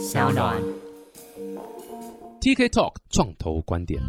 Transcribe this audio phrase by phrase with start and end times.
[0.00, 0.79] 小暖。
[2.40, 4.00] TK Talk 创投观点。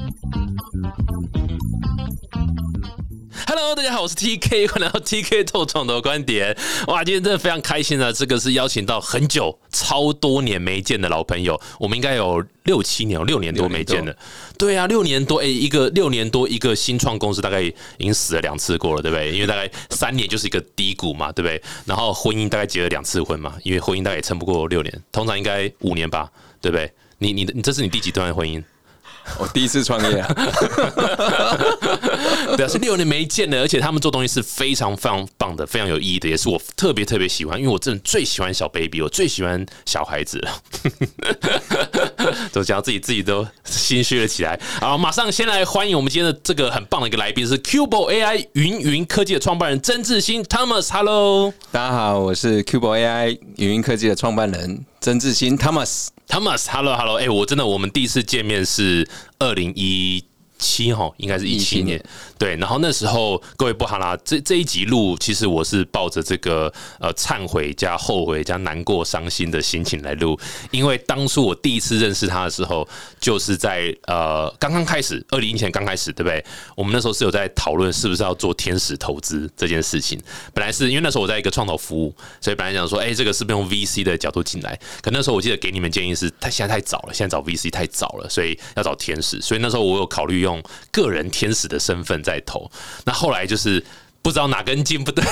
[3.46, 6.58] Hello，大家好，我是 TK，欢迎来到 TK Talk 创投观点。
[6.88, 8.10] 哇，今天真的非常开心啊！
[8.10, 14.16] 这个是邀请到很久、超多年没见的老朋友，我们应该有六七年、六年多没见了。
[14.58, 19.34] 对啊，六年多，哎、一个六年多一个新创公司，大概已经死了两次过了，对不对？
[19.34, 21.62] 因为大概三年就是一个低谷嘛，对不对？
[21.86, 26.90] 然后婚姻大概结了两次婚嘛，因为婚姻大概也撑不过六年，通常应该五年吧，对不对？
[27.22, 28.64] 你你的你这是你第几段婚姻？
[29.38, 30.28] 我第一次创业啊，
[32.56, 40.62] 对啊，是六年没见了，而且他们做东西是非常非常棒的，非常有意义的，也是我特别特别喜欢，因为我真的最喜欢小 baby，我最喜欢小孩子了。
[42.54, 44.60] 都讲到自己自己都心虚了起来。
[44.80, 51.54] 好，马上先来欢迎我们今天的这个很棒的一个来宾，是 Cubo AI 云云科技的创办人曾志新 Thomas，Hello。
[51.72, 56.08] 大家好，我是 Cubo AI 云云科技的创办人曾志新 Thomas。
[56.28, 59.06] Thomas，Hello，Hello，哎、我真的，我们第一次见面是
[59.40, 60.24] 二零一
[60.58, 62.06] 七哈，应该是一七17年年，
[62.42, 62.56] 对。
[62.56, 70.40] 然后那时候各位不好啦，这这一集录，其实我是抱着这个呃忏悔加后悔加难过伤心的心情来录，
[70.72, 72.88] 因为当初我第一次认识他的时候，
[73.20, 76.44] 就是在呃刚刚开始，二零一前刚开始，对不对？
[76.76, 80.20] 我们那时候是有在讨论是不是要做天使投资这件事情。
[80.54, 84.80] 本来是因为那时候我在一个创投服务，所以本来想说，哎、这个是不是用 VC 的角度进来？
[85.02, 89.40] 可那时候我记得给你们建议是，他现在太早了，现在找 VC 太早了，所以要找天使。
[89.42, 90.62] 所以那时候我有考虑用
[90.92, 92.72] 个人天使的身份在投。
[93.04, 93.84] 那后来就是。
[94.24, 95.26] 不知道哪根筋不对，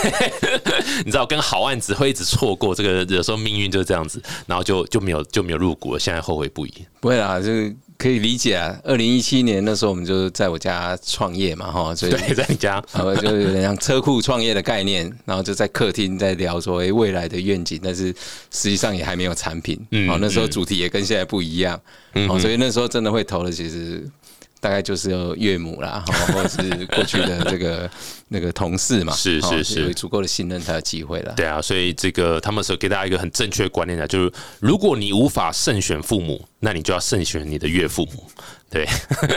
[1.05, 6.73] 你知道跟好案子会一直错过，这个有时候命运就是这样子，然后就就没有就没有入股了，现在后悔不已。
[6.99, 8.75] 不会啦，就是可以理解啊。
[8.83, 18.07] 二零一七年那时候我们就在我家创业嘛，哈，所以对，在你家， 呃，就有点像车库创业的概念，然后就在客厅在聊说，哎、未来的愿景，但是
[18.49, 21.79] 实际上也还没有产品，嗯哦，那时候主题也跟现在不一样，
[22.27, 24.03] 哦，所以那时候真的会投的，其实
[24.59, 27.89] 大概就是有岳母啦，或者是过去的这个
[28.29, 31.33] 那个同事嘛，是是哦是有足够的信任才有机会了。
[31.35, 38.23] 对啊，所以这个他们是给大家一个很正确的观念的，就是如果你无法慎选父母，那你就要慎选你的岳父母，
[38.69, 38.87] 对，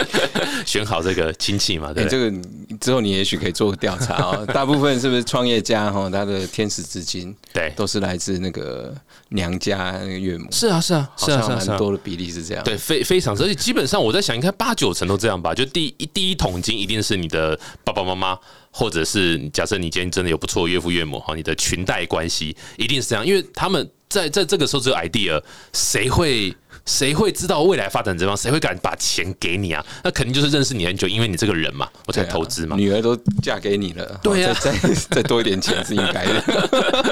[0.67, 2.07] 选好这个亲戚嘛，哎、对？
[2.07, 2.33] 这个
[2.81, 4.45] 之后你也许可以做个调查哦。
[4.53, 8.95] 大部分是不是创业家哈，他的天使资金对，都是来自那个
[9.31, 11.67] 娘家那个岳母，是啊，是啊，是啊，是啊，是啊。
[11.69, 12.63] 蛮多的比例是这样。
[12.65, 15.55] 对，非非常，而且基本上我在想，应该八九成都这样吧。
[15.55, 18.39] 就第一第一桶金一定是你的爸爸妈妈，
[18.73, 25.41] 或者是假设你今天真的有不错岳父岳母哈，你的裙带关系一定是这样，因为他们在在这个时候只有 idea，
[25.73, 28.37] 谁会谁会知道未来发展怎么样？
[28.37, 29.85] 谁会敢把钱给你啊？
[30.03, 32.75] 那肯定就是认识你很久，因为你这个人嘛，我才投资嘛。
[32.77, 36.43] 女儿都嫁给你了，对啊哦再再再多一点钱是应该的。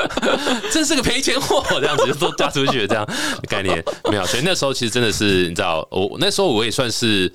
[0.72, 3.08] 真是个赔钱货，这样子就都嫁出去了，这样
[3.48, 4.24] 概念没有。
[4.26, 7.32] 所以那时候其实真的是，你知道，我那时候我也算是，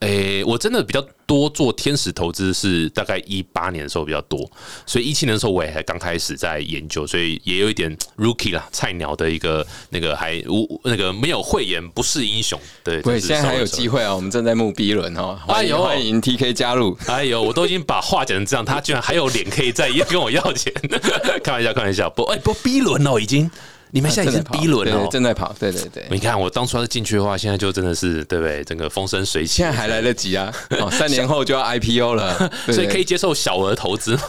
[0.00, 4.48] 诶、我真的比较多做天使投资是大概一八年的时候比较多，
[4.86, 16.96] 所以一七年的时候我也还刚开始在研究，所以也有一点 rookie 啦，菜鸟的一个那个还无那个没有慧眼不是英雄，对，对，现在还有机会啊，我们正在募 B 轮哦，欢迎哎呦欢迎 TK 加入。
[17.06, 20.72] 哎呦，我都已经把话讲成这样，他居然还有脸可以再跟我要钱，
[21.42, 22.08] 开玩笑，开玩笑。
[22.08, 23.50] 不，哎、不，B 轮哦，已经，
[23.90, 26.04] 你们现在已经第一轮对了、哦，正在跑，对对对。
[26.10, 28.62] 你看，我当初要是进去的话，现在就真的是对不对？
[28.64, 30.52] 整个风生水起现在，还来得及啊！
[30.80, 34.22] 哦， 三年后就要 IPO 了， 对所以可以接受小额投资吗？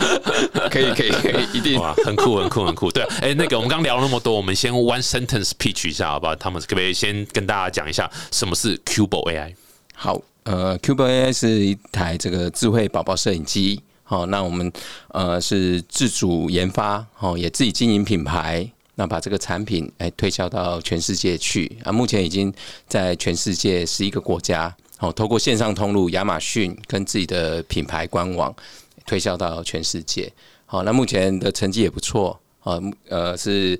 [0.70, 2.90] 可以可以可以，一定哇，很酷，很酷，很酷。
[2.90, 6.34] 对，哎、那个我们刚聊了那么多，我们先 one sentence pitch 一下，好不好？
[6.36, 9.54] 他们可不可以先跟大家讲一下什么是 Cubo AI？
[9.94, 13.80] 好，呃，Cubo AI 是一台这个智慧宝宝摄影机。
[14.04, 14.72] 好、那我们
[15.08, 18.66] 呃是自主研发，哦，也自己经营品牌，
[18.98, 21.92] 那把这个产品哎推销到全世界去啊。
[21.92, 22.52] 目前已经
[22.88, 28.52] 在全世界十一个国家，哦，透过线上通路亚马逊跟自己的品牌官网
[29.06, 30.30] 推销到全世界。
[30.66, 32.76] 好，那目前的成绩也不错，啊
[33.08, 33.78] 呃是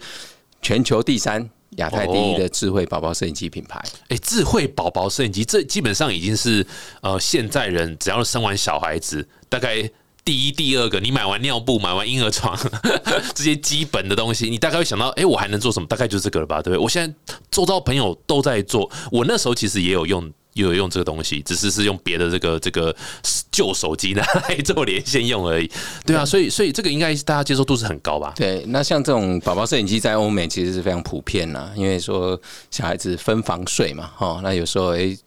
[0.63, 1.51] 全球第三。
[1.79, 6.65] 亚太第一的智慧宝宝摄影机品牌，哎、智慧宝宝摄影机，这基本上已经是
[7.03, 9.91] 呃现在人只要生完小孩子，大概。
[10.29, 12.55] 第一、第二个，你买完尿布、买完婴儿床
[13.35, 15.87] 这些基本的东西，你大概会想到，哎、我还能做什么？
[15.89, 16.79] 大概就是这个了吧，对不对？
[16.79, 22.95] 我现在做到朋友都在做，我那时候其实也有用，也有用这个东西，只是是用别的这个这个
[23.51, 25.71] 旧手机拿来做连线用而已。
[26.05, 28.35] 对啊，所以所以这个应该大家接受度是很高吧？
[28.37, 32.39] 对，那像这种宝宝摄影机在欧美其实是非常普遍啦，因为说
[32.71, 35.19] 小孩子分房睡嘛，哦，那有时候诶、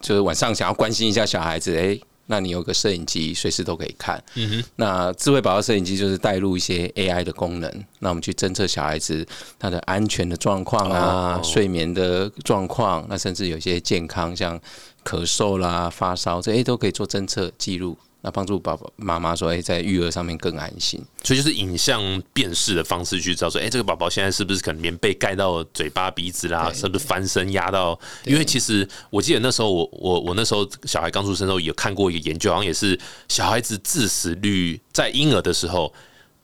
[0.00, 4.22] 就是晚上想要关心一下小孩子，诶、那你有个摄影机，随时都可以看。
[4.34, 9.26] 嗯哼，那智慧宝宝摄影机就是带入一些 AI 的功能，那我们去侦测小孩子
[9.58, 14.60] 他的安全的状况啊，睡眠的状况，那甚至有些健康，像
[15.04, 17.96] 咳嗽啦、发烧，这些都可以做侦测记录。
[18.26, 22.02] 那帮助爸爸妈妈说：“哎，在育儿上面更安心。”所以就是影像
[22.32, 26.72] 辨识的方式去知道说：“哎，这个宝宝现在是不是可能棉被盖到嘴巴、鼻子啦？
[26.74, 27.96] 是不是翻身压到？”
[28.26, 35.94] 因为其实我记得那时候我我我那时候小孩刚出生的时候有看过一个研究，好像也是小孩子致死率在婴儿的时候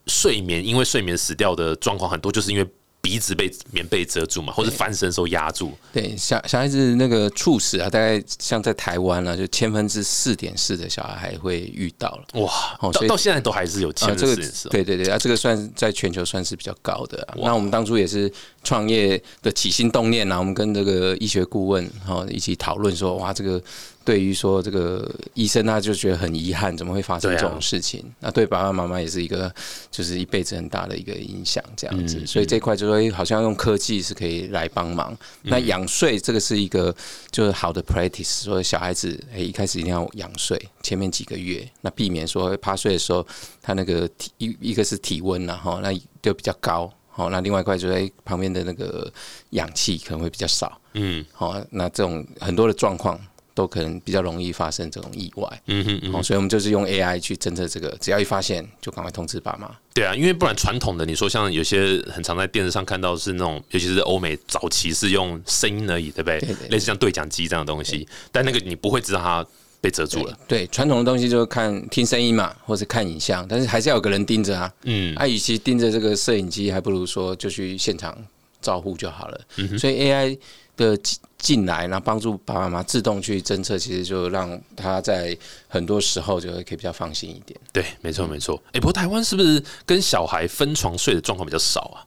[0.06, 2.66] 睡眠因为睡眠死掉的状况很多，就是因为。
[3.02, 5.72] 鼻子被棉被遮住嘛，或者翻身时候压住。
[5.92, 12.40] 对，小小孩子那个猝死啊，大概像在台湾啊，就千分之四点四的小孩会遇到了。
[12.40, 14.68] 哇，到到现在都还是有千分之四。
[14.68, 17.26] 对对对，啊，这个算在全球算是比较高的。
[17.36, 18.32] 那我们当初也是
[18.62, 23.60] 创业的起心动念啊，我们跟这个医学顾问哈一起讨论说，哇，这个。
[24.04, 28.04] 对于说这个医生，他就觉得很遗憾，怎么会发生这种事情？
[28.20, 29.52] 那对爸爸妈妈也是一个，
[29.90, 32.26] 就是一辈子很大的一个影响，这样子。
[32.26, 35.16] 所以这块就说，好像用科技是可以来帮忙。
[35.42, 36.94] 那仰睡这个是一个
[37.30, 43.26] 就是好的 practice，说小孩子哎一开始一定要仰睡，前面几个月，那避免说趴睡的时候，
[43.60, 49.12] 他那个体一一个是体温然后那就比较高，好，那另外一块就在旁边的那个
[49.50, 53.20] 氧气可能会比较少，嗯，好，那这种很多的状况。
[53.54, 59.70] 都可能比较容易发生这种意外，嗯哼嗯，所以我们就是用 AI 去侦测这个，只要一发现就赶快通知爸妈。
[59.94, 66.38] 对啊，因为不然传统的你说像有些很常在电视上看到是那种，尤其是欧美早期是用声音而已，对不对？
[66.70, 69.46] 类似像对讲机这样的东西，但那个你不会知道它
[69.82, 70.38] 被遮住了。
[70.48, 74.72] 对，传统的东西就是看听声音嘛，或是看影像，但是还是要有个人盯着啊。
[74.84, 78.16] 嗯，啊，与其盯着这个摄影机，还不如说就去现场
[78.62, 79.40] 照护就好了。
[79.78, 80.38] 所以 AI
[80.78, 80.98] 的。
[81.42, 85.36] 进来，然后帮助爸爸妈妈自动去侦测，其实就让他在
[85.66, 87.58] 很多时候就会可以比较放心一点。
[87.72, 88.62] 对，没错，没错。
[88.72, 91.98] 哎，不过台湾是不是跟小孩分床睡的状况比较少啊？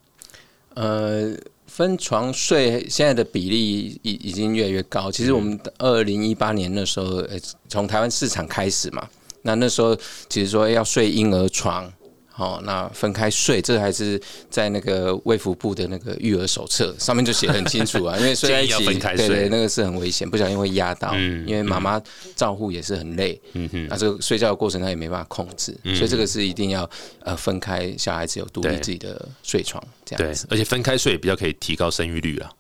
[0.75, 1.36] 呃，
[1.68, 5.12] 分床睡现在的比例已已经越来越高。
[5.12, 7.22] 其实我们二零一八年那时候，
[7.68, 9.06] 从台湾市场开始嘛，
[9.42, 9.94] 那那时候
[10.30, 11.92] 其实说要睡婴儿床。
[12.38, 18.84] 好，那分开睡，这还是在那个卫福部的那个育儿手册上面就写很清楚啊，因为睡在一起，
[19.16, 22.02] 对对，那个是很危险，不小心会压到，嗯，因为妈妈
[22.36, 26.90] 照护也是很累，嗯哼，那这个睡觉的过程他也没办法控制，所以这个是一定要
[27.22, 32.52] 呃分开，小孩子有独立自己的睡床，这样子，而且分开睡比较可以提高生育率了。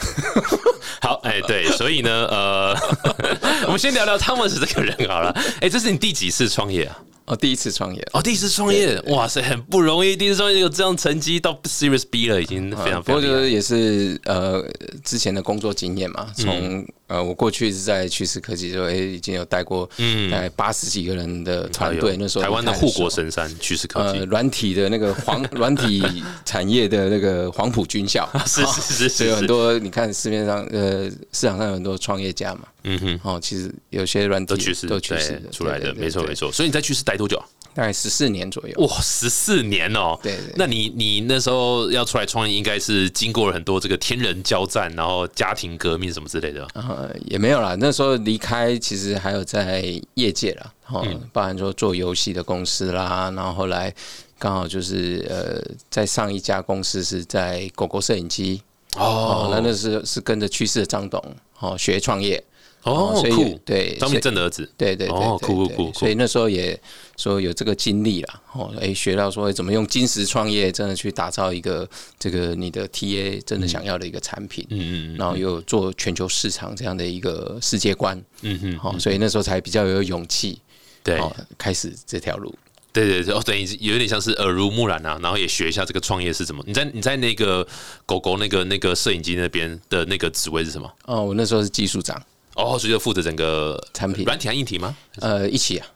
[1.00, 2.76] 好，哎，对，所以呢，呃，
[3.64, 5.30] 我们先聊聊汤姆斯这个人好了，
[5.62, 6.98] 哎，这是你第几次创业啊？
[7.30, 10.16] 哦，第一次创业哦，第一次创业，哇塞，很不容易。
[10.16, 13.00] 第一次创业有这样成绩到 Series B 了，已经非常。
[13.00, 14.60] 不过就是也是呃
[15.04, 19.84] 之前的工作经验嘛，从呃我过去是在趋势科技，就哎已经有带过
[20.30, 22.16] 大概八十几个人的团队。
[22.16, 32.60] 那时候台湾的护国神山趋势科技，呃，软体的那个黄 软体产业的那个黄埔军校， 是是是，所以很多你看市面上呃市场上有很多创业家嘛。
[32.84, 36.50] 嗯哼，哦，其实有些软体都趋势都趋势出来的，没错没错。
[36.50, 37.44] 所以你在趋势待多久啊？
[37.72, 38.74] 大概十四年左右。
[38.78, 40.18] 哇，十四年哦！
[40.22, 46.66] 对，那你你那时候要出来创业，应该是经过了很多这个天人交战，然后家庭革命什么之类的。
[46.74, 47.76] 呃，也没有啦。
[47.78, 49.84] 那时候离开，其实还有在
[50.14, 53.94] 业界啦，哦，包含说做游戏的公司啦，然后后来
[54.38, 58.60] 刚好就是呃，在上一家公司是在狗狗摄影机
[58.96, 61.22] 哦，那那是是跟着去世的张董
[61.60, 62.42] 哦学创业。
[62.82, 66.78] 哦，所以对张明正的儿子，对对哦，酷酷酷，所以那时候也
[67.16, 80.60] 说有这个经历了，哦，哎，学到说怎么用金石创业，真的去打造一个这个你的 TA 真的想要的一个产品，嗯嗯，然后又做全球市场这样的一个世界观，嗯嗯，好，所以那时候才比较有勇气，
[81.02, 81.20] 对，
[81.58, 82.54] 开始这条路，
[82.94, 86.64] 对对对，哦，等于有点像是耳濡目染啊，然后也学一下这个创业是怎么。
[86.66, 87.66] 你在你在那个
[88.06, 90.90] 狗狗那个那个摄影机那边的那个职位是什么？
[91.04, 92.20] 哦，我那时候是技术长。
[92.54, 94.96] 哦，所以就负责整个产品，软体和硬体吗？
[95.20, 95.86] 呃，一起啊！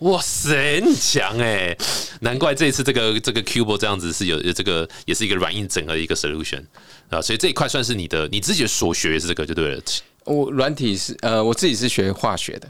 [0.00, 1.76] 哇塞，很强哎！
[2.20, 6.62] 难怪这一次这个这个 Cubo 这样子是有有这个也是一个软硬整合的一个 solution
[7.08, 9.82] 啊，所以这一块算是你的你自己的所学是这个就对了。
[10.24, 12.68] 我软体是呃，我自己是学化学的。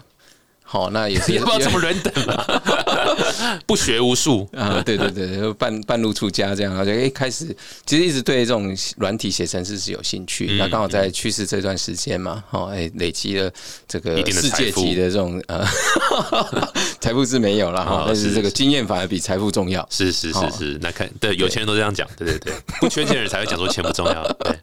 [0.62, 2.83] 好，那也是 不知道怎么人等了，
[3.66, 4.82] 不学无术啊！
[4.84, 7.54] 对对对，半半路出家这样，而且一开始
[7.86, 10.56] 其实一直对这种软体写程式是有兴趣。
[10.58, 13.50] 那刚好在去世这段时间嘛，哦，哎，累积了
[13.86, 15.64] 这个世界级的这种呃
[17.04, 19.86] 财富是没有了哈，但是这个经验反而比财富重要。
[19.90, 24.26] 是是是是，那看对有钱人都这样讲，对对对，不缺钱人才会讲说钱不重要。
[24.38, 24.56] 对，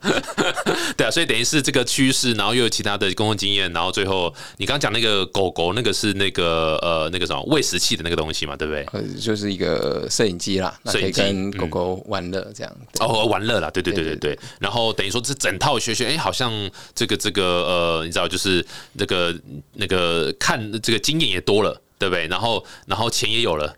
[0.96, 8.86] 对啊，所以等于是这个趋势，然后又有其他的公共经验，然后最后你刚刚讲那个狗狗，那个是那个呃那个什么喂食器的那个东西嘛，对不对？
[8.92, 12.76] 呃，就是一个摄影机啦，那可以摄影机跟狗狗玩乐这样。
[13.00, 14.38] 哦，玩乐啦，对对对对对。
[14.58, 16.50] 然后等于说这整套学学，哎，好像
[16.94, 18.64] 这个这个呃，你知道，就是
[18.94, 19.38] 那个
[19.74, 21.73] 那个看这个经验也多了。
[21.98, 22.26] 对不对？
[22.26, 23.74] 然后，然后钱也有了，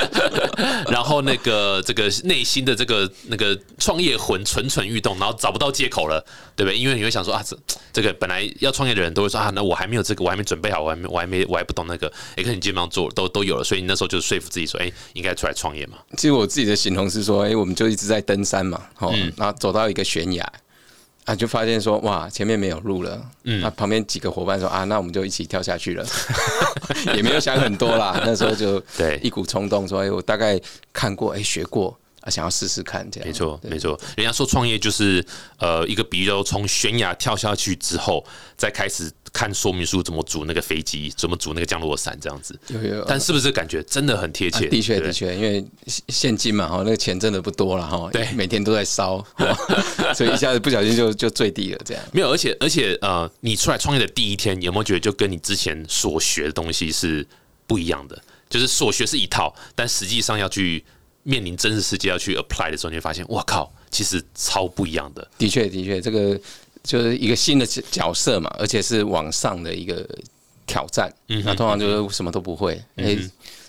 [0.90, 6.78] 然后那个这个内心的这个那个创业魂蠢蠢欲动，然后找不到借口了，对不对？
[6.78, 7.56] 因为你会想说啊，这
[7.92, 15.98] 这个本来要创业的人都会说啊，那我还没有这个，我还没准备好，我还没我还没我还不懂那个，哎，可你基本上做都都有了，所以你那时候就是说服自己说，哎，应该出来创业嘛。
[16.16, 20.52] 其实我自己的形容是说，哎，我们就一直在登山嘛，哦，然后走到一个悬崖。
[21.30, 23.24] 啊，就发现说哇，前面没有路了。
[23.44, 26.04] 嗯，那旁边几个伙伴说啊，那我们就一起跳下去了，
[27.14, 28.20] 也没有想很多啦。
[28.26, 30.60] 那时候就对一股冲动，说哎，我大概
[30.92, 31.96] 看过，哎，学过。
[32.22, 33.98] 啊，想要试试看，这样没错，没错。
[34.14, 35.24] 人家说创业就是
[35.58, 38.22] 呃一个比如从悬崖跳下去之后，
[38.58, 42.58] 再开始看说明书怎么组那个飞机，怎么组那个降落伞这样子。
[42.68, 44.68] 有有，但是不是感觉真的很贴切？
[44.68, 45.64] 的确的确，因为
[46.08, 48.08] 现金嘛哈，那个钱真的不多了哈。
[48.12, 49.24] 对，每天都在烧，
[50.14, 52.02] 所以一下子不小心就就最低了这样。
[52.12, 57.26] 没有，而且而且呃，你出来创业的第一天，有没有觉得就跟你之前所学的东西是
[57.66, 58.20] 不一样的？
[58.48, 60.84] 就是所学是一套，但实际上要去。
[61.22, 65.30] 面临真实世界要去 apply 的时候，你会发现，我靠，其实超不一样的。
[65.36, 66.40] 的确，的确，这个
[66.82, 70.06] 就是一个新的角色嘛，而且是往上的一个
[70.66, 71.12] 挑战。
[71.28, 73.16] 嗯，那通常就是什么都不会，哎，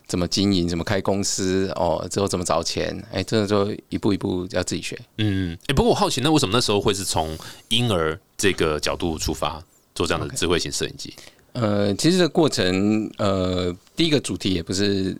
[0.07, 4.99] 怎么经营，怎么开公司，哦，之后怎么找钱，哎，真的就一步一步要自己学。
[5.17, 7.37] 嗯，哎，不过我好奇，那为什么那时候会是从
[7.69, 9.63] 婴儿这个角度出发
[9.95, 11.13] 做这样的智慧型摄影机？
[11.53, 15.15] 呃，其实这过程，呃，第一个主题也不是。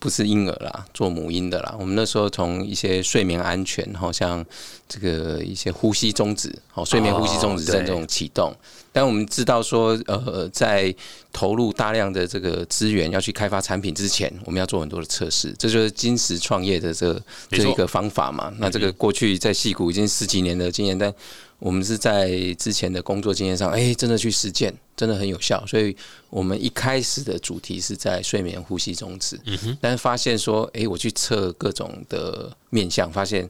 [0.00, 1.76] 不是婴儿啦，做母婴的啦。
[1.78, 4.44] 我们那时候从一些睡眠安全，好像
[4.88, 8.52] 这个一些呼吸终止，好睡眠呼吸终止症这种启动。
[8.92, 10.92] 但我们知道说，呃，在
[11.32, 15.54] 投入大量的这个资源要去开发产品之前，我们要做很多的测试。
[15.56, 18.52] 这就是金石创业的这这一个方法嘛。
[18.58, 21.12] 那这个过去在戏谷已经十几年的经验，但
[21.60, 25.64] 我们是在之前的工作经验上，哎，真的去实践，真的很有效。
[25.66, 25.96] 所以
[26.28, 33.48] 我们一开始的主题是在睡眠呼吸中止，嗯但是发现说，哎，我去测各种的面相，发现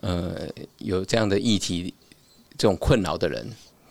[0.00, 1.92] 呃有这样的议题，
[2.56, 3.46] 这种困扰的人。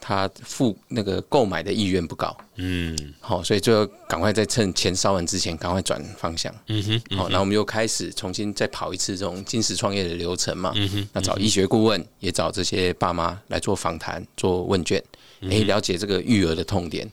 [0.10, 15.00] 他付那个购买的意愿不高，嗯，好，所以就赶快在趁钱烧完之前，赶快转方向，嗯哼，好，那我们又开始重新再跑一次这种金石创业的流程嘛，嗯哼，那找医学顾问，也找这些爸妈来做访谈、做问卷，
[15.42, 17.08] 哎，了解这个育儿的痛点，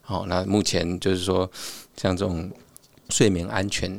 [0.00, 1.50] 好，那目前就是说，
[1.96, 2.48] 像这种
[3.08, 3.92] 睡眠安全，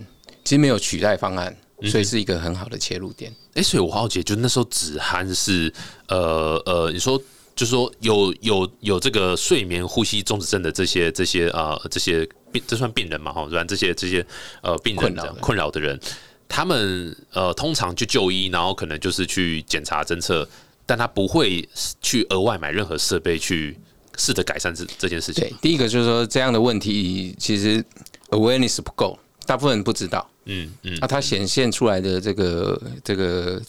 [0.46, 3.30] 其实没有取代方案，所以是一个很好的切入点。
[3.56, 5.74] 哎，所以我好奇，就那时候子涵是，
[6.08, 7.22] 呃呃，你说。
[7.58, 13.34] 就是说，有有有这个睡眠呼吸中止症的这些这些啊这些病，这算病人嘛？
[13.34, 14.24] 哈，不然这些这些
[14.62, 16.00] 呃病人困扰的人，
[16.48, 20.48] 他们呃通常去就医，然后可能就是去检查侦测，
[20.86, 21.68] 但他不会
[22.00, 23.76] 去额外买任何设备去
[24.18, 25.44] 试着改善这这件事情。
[25.44, 27.84] 对，第一个就是说这样的问题其实
[28.30, 30.30] awareness 不够，大部分人不知道。
[30.46, 33.60] 嗯嗯，那它显现出来的这个这个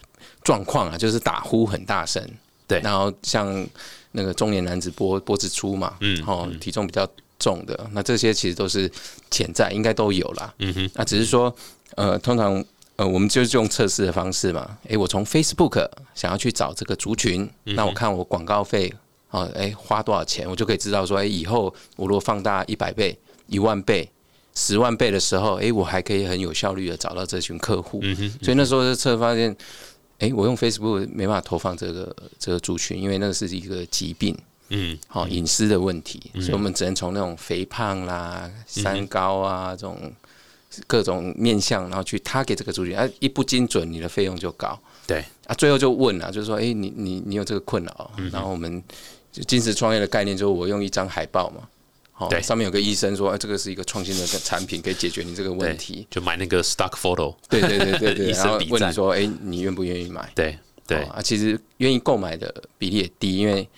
[0.45, 2.23] 状况啊，就是打呼很大声。
[2.69, 3.67] 对，然后像
[4.13, 7.09] 那个中年男子脖脖子粗嘛，嗯，哦，体重比较
[7.39, 8.91] 重的，那这些其实都是
[9.31, 10.55] 潜在，应该都有啦。
[10.59, 11.55] 嗯哼，那只是说，
[11.97, 12.63] 呃，通常
[12.97, 14.77] 呃，我们就是用测试的方式嘛。
[14.89, 18.93] 诶，我从 Facebook 想要去找这个族群，那我看我广告费，
[19.31, 24.11] 哦，诶，花多少钱，我就可以知道说，诶，以后我如果放大一百倍、一万倍、
[24.55, 28.01] 十万倍的时候，诶，我还可以很有效率的找到这群客户。
[28.03, 29.57] 嗯哼，所以那时候就测发现。
[30.19, 34.37] 哎，我用 Facebook 没办法投放这个这个族群，因为那个是一个疾病，
[34.71, 40.13] 嗯，好隐私的问题，所以我们只能从那种肥胖啦、三高啊这种
[40.87, 44.79] 各种面相，然后去他给这个族群，啊，一不精准，你的费用就高。
[45.07, 48.83] 对，啊，最后就问了，就是说，哎，你你你有这个困扰，然后我们
[49.47, 51.69] 金石创业的概念就是我用一张海报嘛。
[52.29, 56.07] 对，上面有个医生说，哎，这个是一个创新的产品，可以解决你这个问题。
[56.11, 57.35] 就买那个 stock photo。
[57.49, 60.29] 对对对对对， 然后问你说，哎，你愿不愿意买？
[60.35, 63.69] 对对啊，其实愿意购买的比例也低，因为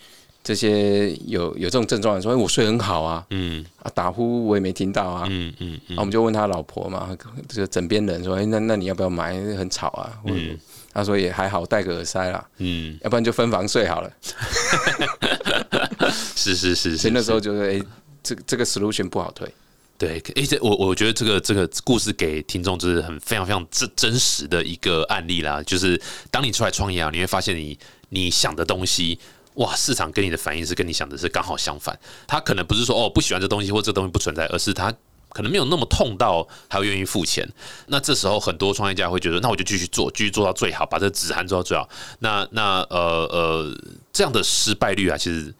[0.43, 7.15] 这些有有这种症状的说，哎，我睡很好啊，嗯啊，打呼我也没听到啊，嗯嗯嗯，我们就问他老婆嘛，
[7.47, 9.33] 这个枕边人说，哎，那那你要不要买？
[9.55, 10.57] 很吵啊，嗯，
[10.91, 14.11] 他说也还好，戴个耳塞啦，嗯，要不然就分房睡好了。
[16.35, 17.81] 是是是，所以那时候就是哎。
[18.23, 19.51] 这个这个 solution 不好推，
[19.97, 25.61] 对，而且我我觉得这个这个故事给听众就是很非常非常真真实的一个案例啦。
[25.63, 27.77] 就是当你出来创业啊，你会发现你
[28.09, 29.19] 你想的东西
[29.55, 31.97] 哇，市场跟你的反应是跟你想的是刚好相反。
[32.25, 34.93] 他可能不是说哦不喜欢这东西或这东西不存在，而是他
[35.29, 37.47] 可能没有那么痛到他会愿意付钱。
[37.87, 41.87] 那这时候很多创业家会觉得，那我就继续做，继续做到最好，把这纸函做到最好。
[42.19, 43.77] 那那呃呃，
[44.11, 45.53] 这样的失败率啊，其实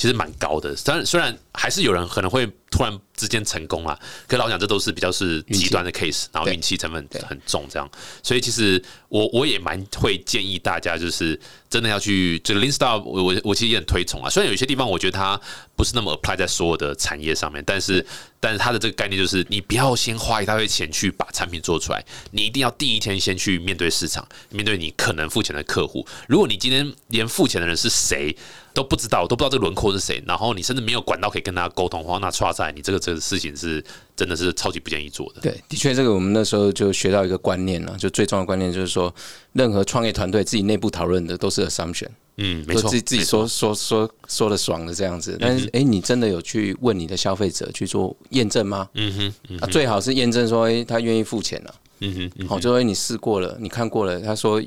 [0.00, 0.74] 其实蛮高的。
[0.74, 7.86] 虽然虽然还是有人可能会突然之间成功啊，可老讲这都是比较是极端的 case，然后运气成分很重这样。
[8.22, 11.38] 所以其实我我也蛮会建议大家，就是
[11.68, 14.30] 真的要去这个 Lean Startup，我我我其实也很推崇啊。
[14.30, 15.38] 虽然有些地方我觉得它
[15.76, 18.06] 不是那么 apply 在所有的产业上面，但是
[18.40, 26.06] 但是它的这个概念就是，你不要先花一大堆钱去把产品做出来，你一定要第一天先去面对市场，面对你可能付钱的客户。
[26.26, 28.34] 如果你今天连付钱的人是谁
[28.72, 33.84] 都不知道，都不知道这个轮廓是谁，然后你甚至没有管道可以跟他沟通的话，那错在你这个这个事情是
[34.16, 35.40] 真的是超级不建议做的。
[35.40, 39.12] 对，的确，这个我们那时候就学到一个观念了，就最重要的观念就是说，
[39.52, 48.88] 任何创业团队自己内部讨论的都是 assumption，嗯，没错，自己自己说说说说的爽的这样子，但是哎，你真的有去问你的消费者去做验证吗？
[48.94, 51.74] 嗯哼，啊，最好是验证说，哎，他愿意付钱了。
[52.00, 54.62] 嗯哼，好，就说你试过了，你看过了，他说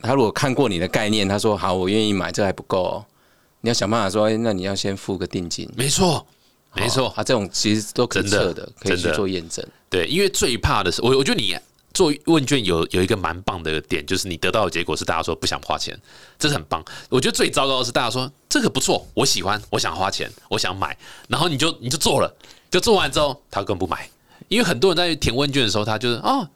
[0.00, 3.06] 他如果看过你的概念，他说好，我愿意买，这还不够哦，
[3.64, 5.66] 你要想办法说，哎，那你要先付个定金。
[5.74, 6.26] 没错，
[6.74, 9.66] 没错，啊，这种其实都可以测的，可以去做验证。
[9.88, 11.56] 对，因为最怕的是，我我觉得你
[11.94, 15.98] 做问卷有有一个蛮棒的点，就是你得到的结果是大家说不想花钱，
[16.38, 16.84] 这是很棒。
[17.08, 20.94] 我觉得最糟糕的是大家说这个不错，我喜欢，我想花钱，我想买，
[21.28, 22.30] 然后你就你就做了，
[22.70, 24.06] 就做完之后他更不买，
[24.48, 26.46] 因为很多人在填问卷的时候，他就是哦。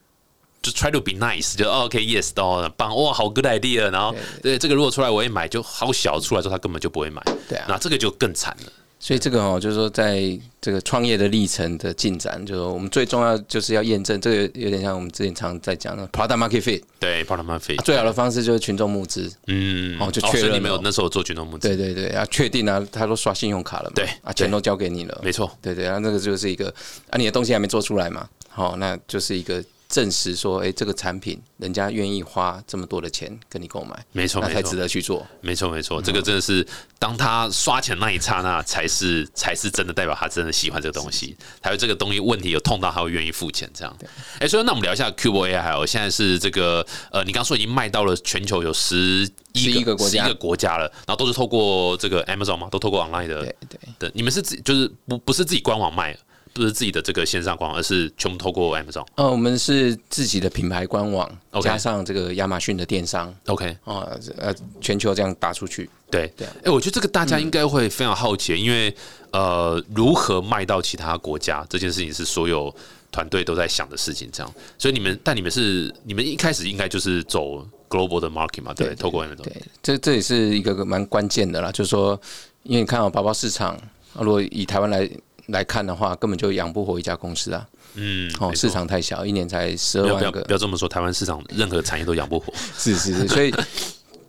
[0.61, 3.91] 就 try to be nice，就 OK yes 都棒哇，好 good idea。
[3.91, 7.23] 然后对这个如果出来我也买，就好小出来之后他根本就不会买。
[7.49, 8.73] 对啊，那这个就更惨了。
[9.01, 14.21] 所以这个哦，就是说在这个创业的历程的进展，就是我们最重要就是要验证。
[14.21, 16.83] 这个有点像我们之前常在讲的 product market fit。
[16.99, 19.33] 对 product market fit，最好的方式就是群众募资。
[19.47, 21.69] 嗯，哦，就确认你没有那时候做群众募资。
[21.69, 23.93] 对对对，要确定啊，他都刷信用卡了嘛。
[23.95, 25.21] 对啊，钱都交给你了。
[25.23, 25.49] 没错。
[25.63, 26.69] 对对，然后那个就是一个
[27.11, 29.65] 啊，你的东西还没做出来嘛，好，那就是一个。
[29.89, 35.27] 证实说，哎，这个产品人家愿意花这么多的钱跟你购买，没错，那才值得去做。
[35.41, 36.67] 没错，没错，这个真的是
[36.99, 43.97] 当他刷钱那一刹那，才是才是真的代表他真的喜欢这个东西，还有这个东西问题有痛到他会愿意付钱这样。
[44.41, 54.13] 哎，所以那我们聊一下 Q B A，还有现在是这个呃，你刚说已经卖到了全球有十一个国家，一个国家了，然后都是透过这个 Amazon 嘛，都透过 online 的，对对的。
[54.15, 56.15] 你们是自就是不不是自己官网卖？
[56.53, 59.07] 不是自己的这个线上官网，而是全部透过 Amazon。
[59.17, 61.31] 呃，我们是自己的品牌官网，
[61.63, 63.35] 加上这个亚马逊的电商。
[63.47, 65.89] OK，啊，呃，全球这样打出去。
[66.11, 68.95] 对对，哎，我觉得这个大家应该会非常好奇，因为
[69.31, 72.75] 呃，如何卖到其他国家这件事情是所有
[73.13, 74.29] 团队都在想的事情。
[74.33, 78.73] 这样，所以你们，但你们是你们一开始应该就是走 global 的 market 嘛？
[78.75, 79.43] 对，透过 Amazon。
[79.43, 82.19] 对，这这也是一个蛮关键的啦，就是说，
[82.63, 83.79] 因为你看哦，宝宝市场，
[84.15, 85.09] 如果以台湾来。
[85.49, 87.67] 来看的话，根本就养不活一家公司啊！
[87.95, 90.43] 嗯，哦，市场太小，一年才十二万个。
[90.43, 92.53] 不要这么说，台湾市场任何产业都养不活。
[92.77, 93.53] 是 是是， 所以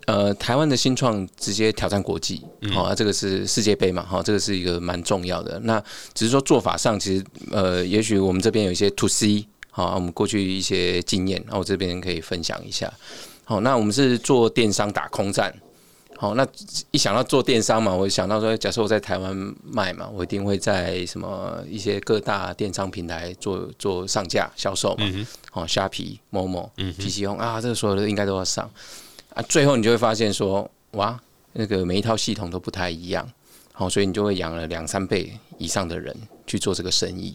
[0.08, 2.42] 呃，台湾的新创直接挑战国际，
[2.76, 5.60] 哦，这个是世界杯嘛，哈，这个是一个蛮重要的。
[5.64, 5.80] 那
[6.14, 12.92] 只是说做法上，其实呃，也许我们这边有一些 to C，好，我们过去一些经验，那我这边可以分享一下。
[13.44, 15.54] 好，那我们是做电商打空战。
[16.22, 16.46] 好，那
[16.92, 25.06] 一想到做电商嘛，我想到说，假设我在台湾卖嘛，我一定会在什么一些各大电商平台做做上架销售嘛。
[25.50, 28.70] 好，虾皮、某某、PC 用啊，这个所有的应该都要上
[29.34, 29.42] 啊。
[29.44, 31.18] 最后你就会发现说，哇，
[31.54, 33.26] 那个每一套系统都不太一样。
[33.72, 36.14] 好，所以你就会养了两三倍以上的人
[36.46, 37.34] 去做这个生意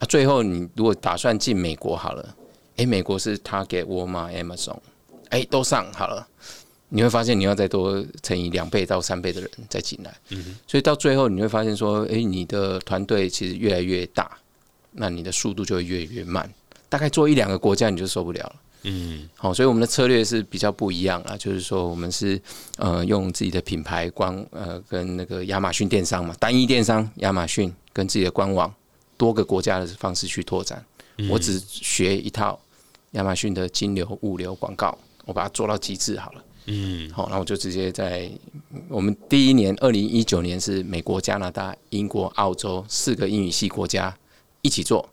[0.00, 0.02] 啊。
[0.08, 2.34] 最后你如果打算进美国好了，
[2.78, 4.78] 诶，美国是 Target、沃尔玛、Amazon，
[5.30, 6.26] 诶，都上好了。
[6.90, 10.14] 你会发现你要再多乘以两倍到三倍的人再进来，
[10.66, 14.30] 所以到最后你会发现说，诶，你的团队其实越来越大，
[14.92, 16.50] 那你的速度就会越来越慢，
[16.88, 18.56] 大概做一两个国家你就受不了了。
[18.84, 22.40] 嗯，好，所以我们的策略是比较不一样啊，就是说我们是
[22.76, 28.72] 呃用自己的品牌官呃跟那个亚马逊电商嘛，单一电商亚马逊跟自己的官网
[29.16, 30.82] 多个国家的方式去拓展。
[31.28, 32.58] 我只学一套
[33.10, 36.44] 亚马逊的金流、物流、广告，我把它做到极致好了。
[36.70, 38.30] 嗯，好，那我就直接在
[38.88, 44.14] 我们第一年，二零一九年是美国、加拿大、英国、澳洲四个英语系国家
[44.60, 45.08] 一起做。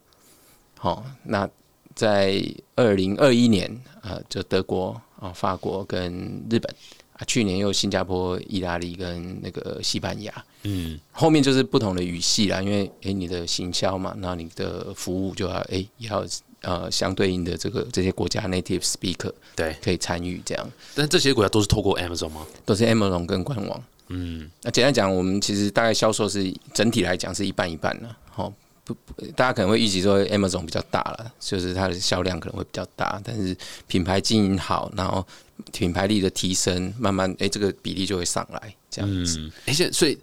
[0.78, 1.50] 好，那
[1.96, 2.44] 在
[2.76, 6.76] 二零二一年啊，就德国啊、法国跟日本
[7.14, 10.46] 啊，去年又新加坡、意大利跟那个西班牙。
[10.64, 16.26] 嗯，后面就是不同的语系啦，因为诶，你的行销嘛，那你的服务就要诶要。
[16.66, 22.46] 呃，相对应的这个这些国家 native speaker 对可以参与这样，但这些国家都是透过 Amazon 吗？
[22.66, 28.16] 都是 Amazon 跟官网嗯，那简单讲，我们其实大概销售是整体来讲是一半一半的。
[28.30, 28.52] 好，
[28.84, 28.96] 不，
[29.36, 33.56] 大家可能会预期说 Amazon 比较大了，就是它的销量可能会比较大，但是
[33.88, 35.26] 品牌经营好，然后
[35.72, 39.52] 品牌力的提升，慢慢哎，这个比例就会上来这样子。
[39.68, 40.18] 而且，所以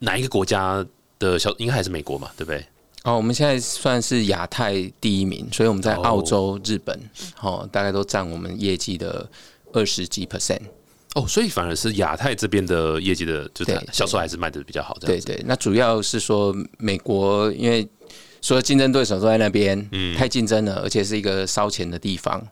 [0.00, 0.84] 哪一个国家
[1.18, 2.64] 的销应该还是美国嘛，对不对？
[3.04, 6.98] 哦，我们现在算是亚太第一名，所以我们在澳洲、日本，
[7.40, 9.28] 哦，大概都占我们业绩的
[9.72, 10.60] 二十几 percent。
[11.14, 14.96] 哦，所以反而是亚太这边的业绩的，就是销售还是卖的比较好。
[15.00, 17.88] 对对，那主要是说美国，因为
[18.42, 22.46] 所有竞争对手都在那边，嗯，太竞争了，而且是一个烧钱的地方。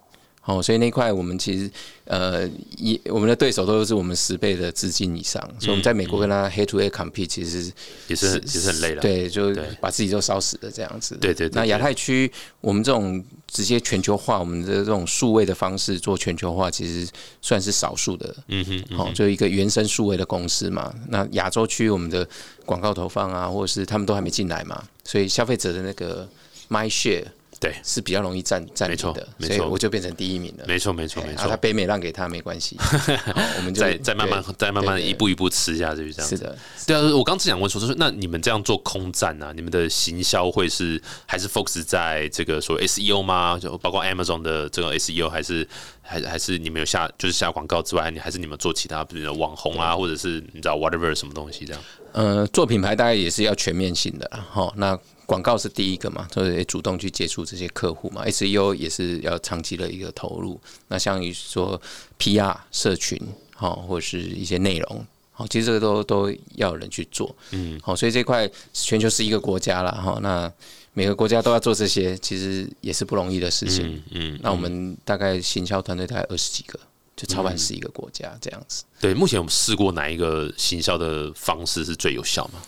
[0.46, 1.68] 哦，所以那块我们其实
[2.04, 7.72] 呃，一我们的对手都是我们十倍的资金以上，所以我们在美国跟他 head to head compete 其实
[8.06, 9.02] 也是也是很累了。
[9.02, 11.16] 对，就把自己都烧死了这样子。
[11.20, 11.48] 对对。
[11.52, 12.30] 那亚太区
[12.60, 17.08] 我们这种直接全球化，我们的这种数位的方式做全球化，其实
[17.42, 18.36] 算是少数的。
[18.46, 18.96] 嗯哼。
[18.96, 20.94] 好，就一个原生数位的公司嘛。
[21.08, 22.24] 那亚洲区我们的
[22.64, 26.28] 广告投放啊，或者是他们都还没进来嘛，所以消费者的那个
[26.68, 27.24] my share。
[27.58, 30.64] 对，是比较容易占占领的，所以我就变成第一名了。
[30.66, 31.48] 没错，没错，没错。
[31.48, 32.76] 他北美让给他没关系，
[33.56, 36.56] 我们就再再慢慢再慢慢一步一步吃下去，这样是的。
[36.86, 43.58] 对啊，我刚只想问说，就是那你们这样做空战啊，你们的行销会是还是 focus 在这个所谓 SEO 吗？
[43.58, 45.66] 就包括 Amazon 的这个 SEO，还是
[46.02, 51.82] 还还是你们有下就是下广告之外，你还是你们做其他，比如网红啊，或者是你知道 whatever 什么东西这样？
[52.12, 54.72] 呃，做品牌大概也是要全面性的哈。
[54.76, 58.24] 那广告是第一个嘛，就是主动去接触这些客户嘛。
[58.26, 60.58] SEO 也是要长期的一个投入。
[60.86, 61.80] 那像于说
[62.16, 63.20] PR 社群，
[63.54, 67.34] 好，或者是一些内容，好，其实这个都都要人去做。
[67.50, 70.18] 嗯，好，所以这块全球是一个国家了哈。
[70.22, 70.50] 那
[70.92, 74.00] 每个国家都要做这些，其实也是不容易的事情。
[74.12, 76.78] 嗯，那我们大概行销团队大概二十几个，
[77.16, 78.84] 就操盘十一个国家这样子。
[79.00, 82.62] 对，目前我们试过哪一个行销的方式是最有效吗？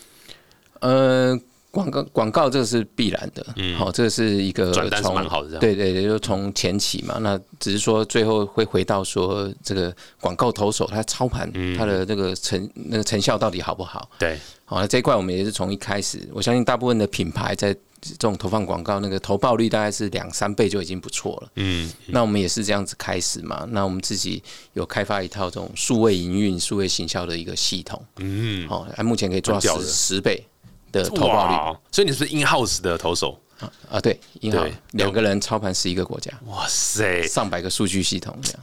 [0.81, 1.39] 呃。
[1.71, 3.45] 广告广告这个是必然的，
[3.77, 14.09] 好，这个是一个转单是蛮好的，对对对，就从前期嘛，那只是说最后会回到说这个广告投手他操盘，他的这个成那个成效到底好不好？
[14.17, 21.51] 对，好，那这一块我们也是从一开始，我相信大部分的品牌在这种投放广告，那个投报率大概是两三倍就已经不错了。
[21.57, 24.41] 嗯，那我们也是这样子开始嘛，那我们自己
[24.73, 28.03] 有开发一套这种数位营运、数位行销的一个系统。
[28.17, 30.43] 嗯，好，目前可以做到十十倍。
[30.91, 33.39] 的投报率，所以你是 in house 的投手？
[33.59, 33.71] 啊？
[33.91, 38.61] 啊，对，in house 两个人操盘十一个国家，哇塞，上百个数据系统这样。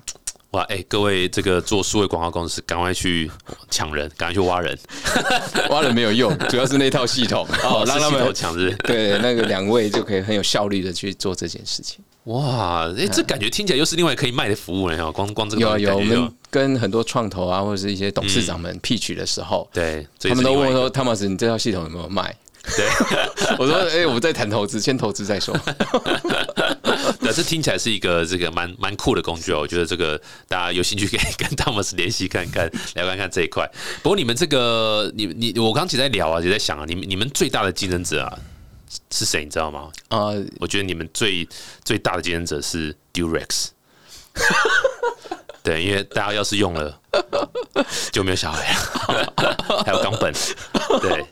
[0.57, 3.31] 哇，哎，各位这个做数位广告公司，赶快去
[3.71, 4.79] 抢人，赶快去挖人，
[5.69, 8.75] 挖人没有用，主要是那套系统，哦，让他们抢人。
[8.79, 11.99] 对，那个两位就可以很有效率的去做这件事情。
[12.25, 15.13] 哇，哎，这感觉听起来又是另外可以卖的服务了哈！
[15.13, 22.35] 光光这个有有，我们跟很多创投啊，或者是一些董事长们 pitch 的时候，对，他们都问说：“汤马斯，你这套系统有没有卖？”
[22.75, 22.87] 对，
[23.61, 25.55] 我说：“哎，我们在谈投资，先投资再说。”
[27.21, 29.61] 那这听起来是一个这个蛮蛮酷的工具哦。
[29.61, 33.69] 我觉得这个大家有兴趣可以跟汤马斯联系看看，聊看看这一块。
[34.03, 38.39] 不过你们这个，你你我刚才在聊啊，也在想啊，你们你们最大的竞争者啊。
[39.11, 39.91] 是谁你知道吗？
[40.09, 41.47] 啊，我觉得你们最
[41.85, 43.69] 最大的竞争者是 Durex，
[45.63, 46.99] 对，因为大家要是用了
[48.13, 49.35] 就没有小孩了，
[49.85, 50.33] 还有冈本，
[51.03, 51.27] 对，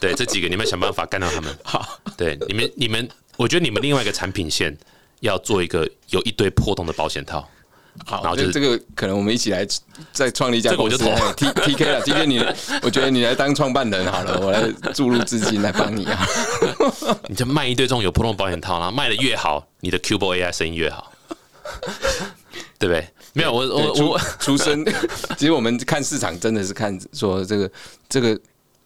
[0.00, 1.54] 对，这几个你们想办法干掉他们。
[1.64, 4.74] 好，对，你们你们，我觉得你们另外一个产品线
[5.24, 7.46] 要做一个有一堆破洞的保险套。
[8.04, 9.64] 好，然后就是这个，可能我们一起来
[10.12, 10.98] 再创立一家公司
[11.36, 12.00] ，T T K 了。
[12.02, 12.44] T K，你
[12.82, 16.26] 我觉得你来当创办人好了，我来注入资金来帮你啊。
[17.30, 21.12] 你就卖一堆这种有破洞保险套，然后卖的越好，你的 Q Bo AI 生意越好，
[22.80, 23.08] 对不对？
[23.32, 24.84] 没有，我我我出生，
[25.38, 27.70] 其实我们看市场真的是看说这个
[28.08, 28.36] 这个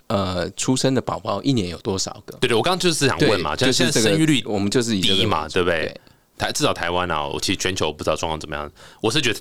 [0.09, 2.37] 呃出生的宝宝一年有多少个？
[2.42, 5.98] 对对，我刚刚就是想问嘛，就是现在生育率我们就是第一嘛，对不对？
[6.38, 8.70] 台至少台湾啊，我其实全球不知道状况怎么样。
[9.03, 9.40] 我是觉得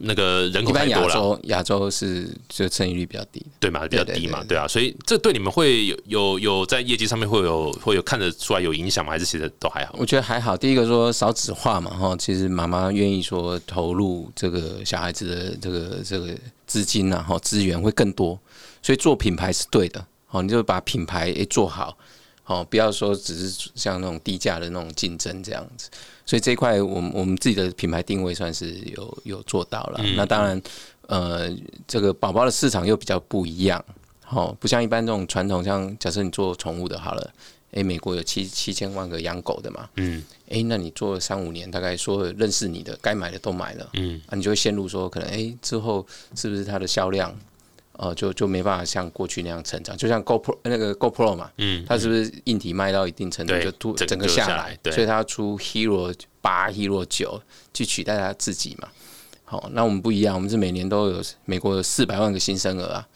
[0.00, 9.12] 那个人口太多了，亚洲是就生育率比较低，对嘛，比较低嘛，对啊，所以这对你们会有有有在业绩上面会有会有看得出来有影响吗？
[9.12, 9.94] 还是其实都还好？
[9.98, 10.56] 我觉得还好。
[10.56, 16.28] 第一个说少子化嘛，哈，其实妈妈愿意说投入这个小孩子的这个这个
[16.66, 18.38] 资金啊，哈，资源会更多，
[18.82, 20.04] 所以做品牌是对的。
[20.26, 21.96] 好，你就把品牌诶做好，
[22.42, 25.88] 好，不要说只是像那种低价的那种竞争这样子。
[26.26, 30.00] 所以这一块，我们我们自己的品牌定位算是有有做到了。
[30.16, 30.60] 那当然，
[31.06, 31.48] 呃，
[31.86, 33.82] 这个宝宝的市场又比较不一样，
[34.24, 37.32] 好，不像一般这种传统，像假设你做宠物的，好了，
[37.70, 47.32] 诶，美国有七七千万个养狗的嘛，嗯，诶，那你做了三五年，大概说认识你的，该买的都买了，嗯，啊，你就会陷入说，可能诶之后是不是它的销量，
[47.98, 49.96] 呃，就就没办法像过去那样成长。
[49.96, 57.40] 就像 GoPro 那个 GoPro 嘛，嗯，它是不是硬体卖到一定程度就突整整个下来对，所以它要出 Hero 八、Hero 九
[57.72, 58.88] 去取代它自己嘛。
[59.44, 63.08] 好，那我们不一样，我们是每年都有美国有四百万个新生儿啊，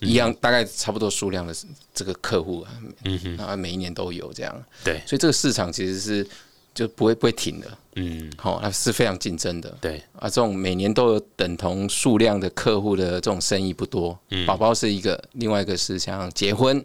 [0.00, 1.54] 一样大概差不多数量的
[1.94, 2.72] 这个客户啊，
[3.04, 6.26] 嗯哼，啊每一年都有这样，对，所以这个市场其实是
[6.74, 9.78] 就不会不会停的，嗯，好，那是非常竞争的。
[9.80, 14.18] 对，啊，这种每年都有等同数量的客户的这种生意不多。
[14.30, 16.84] 嗯宝宝是一个，另外一个是像结婚，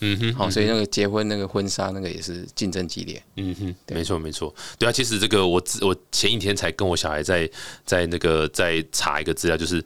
[0.00, 3.22] 嗯哼，好，所以那个结婚那个婚纱那个也是竞争激烈。
[3.36, 7.48] 嗯哼，没错没错，对啊，其实这个我自我前一天才跟我小孩在
[7.84, 9.84] 在那个在查一个资料，就是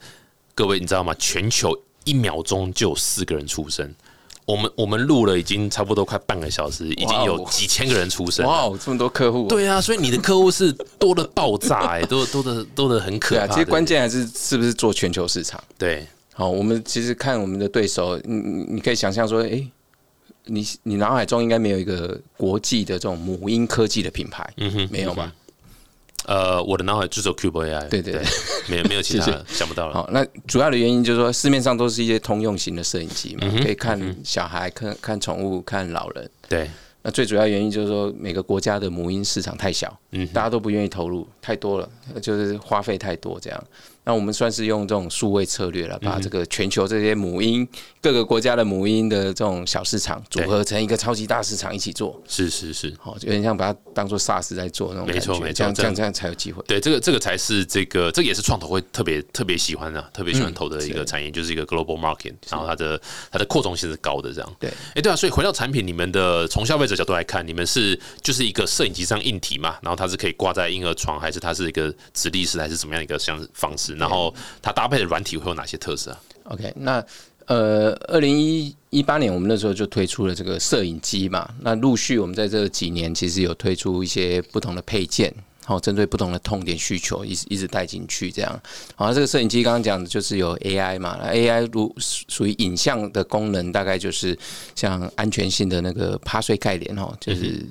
[0.55, 1.13] 各位你知道吗？
[1.19, 3.93] 全球一秒钟就有四个人出生。
[4.51, 8.51] 我们我们录了已经差不多快半个小时，已经有几千个人出生了。
[8.71, 13.55] 哇，这么多客户、对啊，所以你的客户是多的爆炸哎、多多的多的很可对啊，怕。
[13.55, 15.63] 其实关键还是是不是做全球市场。
[15.79, 19.69] 对好，我们其实看我们的对手，你你你可以想象说，诶，
[20.47, 25.33] 你你脑海中应该没有一个国际的这种母婴科技的品牌，嗯哼没有吧？
[26.27, 28.23] 呃，我的脑海就只有 Cube AI，对对对
[28.69, 29.95] 没有没有 其他的，想不到了。
[29.95, 36.31] 好，那主要的原因就是说，市面上都是一些通用型的摄影机嗯嘛，可以看小孩、看看宠物、看老人。
[36.49, 36.71] 对，
[37.03, 41.89] 那最主要原因就是说，每个国家的母婴市场太小，嗯大家都不愿意投入，太多了，
[42.21, 43.65] 就是花费太多这样。
[44.05, 47.67] 那我们算是用这种数位策略了，把嗯这个全球这些母婴
[48.01, 56.63] 各个国家的母婴的这种小市场组合成一个超级大市场一起做，是是是，好，有点像把它当做 SaaS 在做那种感觉，没错没错这样这这样样这样才有机会。
[56.67, 64.57] 对，这个这个才是这个，这个也是创投会特别特别喜欢的、特别喜欢投的一个产业，就是一个 global market，然后它的它的扩充性是高的，这样。
[64.59, 73.90] 对，哎，对啊，所以回到产品，你们的从消费者角度来看，你们是就是一个摄影机上硬体嘛，然后它是可以挂在婴儿床，还是它是一个直立式，还是怎么样一个像方式？
[73.97, 77.05] 然后它搭配的软体会有哪些特色啊？OK，那
[77.47, 85.35] 呃，二零一一八年我们那时候就推出了这个摄影机嘛，那陆续我们在这几年其实有推出一些不同的配件。
[85.63, 88.61] 好，针对不同的痛点需求，一直一直带进去，这样。
[88.97, 94.37] 好，这个摄影机刚刚讲的就是有 AI 嘛那，AI 如属于影像的功能，大概就是
[94.75, 97.65] 像安全性的那个趴睡概念哦，就是、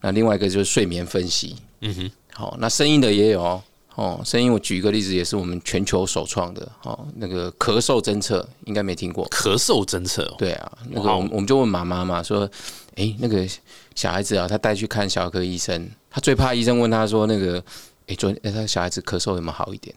[0.00, 1.56] 那另外一个就是睡眠分析。
[1.80, 3.62] 嗯哼，好，那声音的也有哦。
[3.94, 6.66] 哦，声音我举一个例子，也是我们全球首创的。
[6.82, 9.26] 哦，那个咳嗽侦测应该没听过。
[9.28, 12.48] 咳嗽侦测哦，对啊，那个我们我们就问妈妈嘛，说，
[12.94, 13.46] 诶，那个
[13.94, 17.62] 小孩子啊，他带去看小儿科医生，他最怕医生问他说，那个，
[18.06, 19.94] 诶，昨他小孩子咳嗽有没有好一点？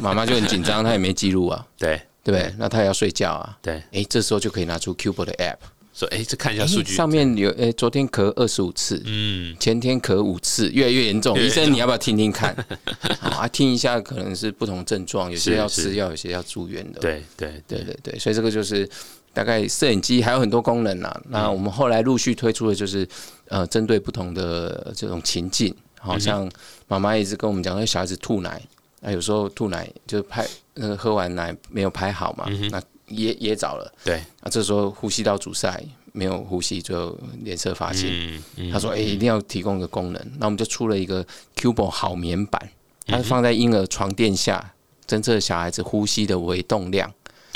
[0.00, 2.54] 妈妈就很紧张，他也没记录啊， 对对不对？
[2.58, 5.56] 那他也要睡觉啊，对，诶，这时候就可以拿出 Cubo 的 App，
[5.98, 11.36] 说哎，这看一下诶数据，上面有，诶，昨天咳二十五次，嗯，前天咳五次，越来越严重。
[11.36, 12.54] 医生，你要不要听听看？
[13.20, 17.00] 啊，听一下，可能是不同症状，有些要吃药，有些要住院的。
[17.00, 18.88] 对对对对对，所以这个就是
[19.32, 21.20] 大概摄影机还有很多功能啦。
[21.30, 23.04] 那我们后来陆续推出的就是
[23.48, 26.48] 呃，针对不同的这种情境，好像
[26.86, 28.62] 妈妈一直跟我们讲，那小孩子吐奶，
[29.00, 35.82] 那有时候吐奶就拍那个喝完奶没有拍好嘛，那噎噎着了，对，啊这时候呼吸道阻塞。
[36.12, 38.08] 没有呼吸，最后脸色发青。
[38.10, 42.70] 嗯嗯，他说：“哎、一定要提供一个功能。”那我们就出了一个 Cubo 好棉板，
[43.06, 44.74] 它是放在婴儿床垫下，
[45.06, 47.12] 侦测小孩子呼吸的微动量，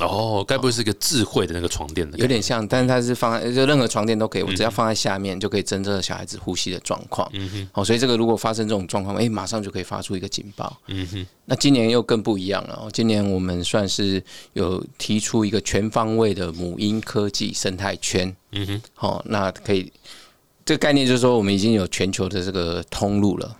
[0.07, 2.19] 哦，该不会是一个智慧的那个床垫的？
[2.19, 7.29] 有点像，但是它是放在就任何床垫都可以，我只要放在下面就可以侦测小孩子呼吸的状况。
[7.33, 10.77] 嗯哼，哦，所以这个如果发生这种状况，哎、马上就可以发出一个警报。
[10.89, 18.35] 嗯哼，那今年又更不一样了哦，今年我们算是有提出一个全方位的母婴科技生态圈。
[18.53, 19.93] 嗯哼，好，那可以，
[20.65, 23.57] 这个概念就是说，我们已经有全球的这个通路了。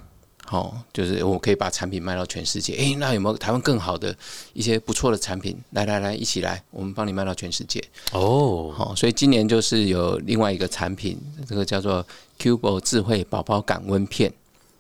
[0.53, 2.75] 好，就是我可以把产品卖到全世界。
[2.75, 4.15] 诶，那有没有台湾更好的
[4.53, 5.57] 一些不错的产品？
[5.71, 7.83] 来来来，一起来，我们帮你卖到全世界。
[8.13, 12.07] 哦，好，所以今年就是有另外一个产品，这个叫做
[12.39, 14.31] Cubo 智慧宝宝感温片。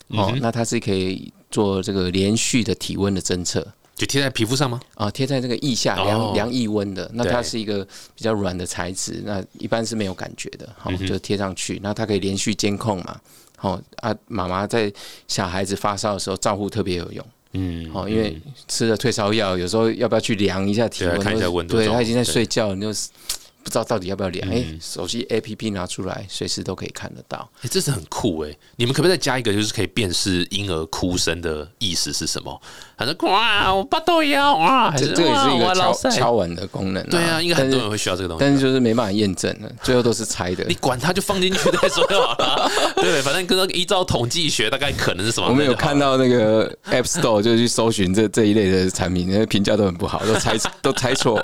[0.08, 3.66] 哦，嗯那它是可以做这个连续的体温的侦测。
[3.94, 4.78] 就贴在皮肤上吗？
[4.94, 7.82] 啊，贴在这个腋下哦量量腋温的，那它是一个
[8.14, 13.18] 比较软的材质，那一般是没有感觉的，好、嗯就贴上去，那它可以连续监控嘛，
[13.62, 14.92] 好、啊，妈妈在
[15.28, 18.36] 小孩子发烧的时候照顾特别有用，嗯，哦、因为。
[18.66, 23.08] 吃了退烧药，有时候要不要去量一下体温，对啊看一下温度对他已经在睡觉，你就是
[23.62, 24.48] 不知道到底要不要连。
[24.50, 27.48] 哎、手机 A P P 拿出来，随时都可以看得到。
[27.62, 32.60] 哎、这是很酷哎、你们可不可以再加一个，就是可以辨识婴儿哭声的意思是什么？
[32.96, 37.08] 反正哇，我爸都要哇，还是这这也是一个敲敲碗的功能、啊。
[37.10, 38.40] 对啊，应该很多人会需要这个东西。
[38.40, 40.74] 但是就是没办法验证了，最后都是猜的你。
[40.74, 42.70] 管它，就放进去再说就好了。
[42.96, 45.48] 对，反正跟那个依照统计学，大概可能是什么？
[45.48, 51.40] 我们有看，到那个 App Store 就去搜寻这这一类的产品，那个评价都很不好，都猜都猜错。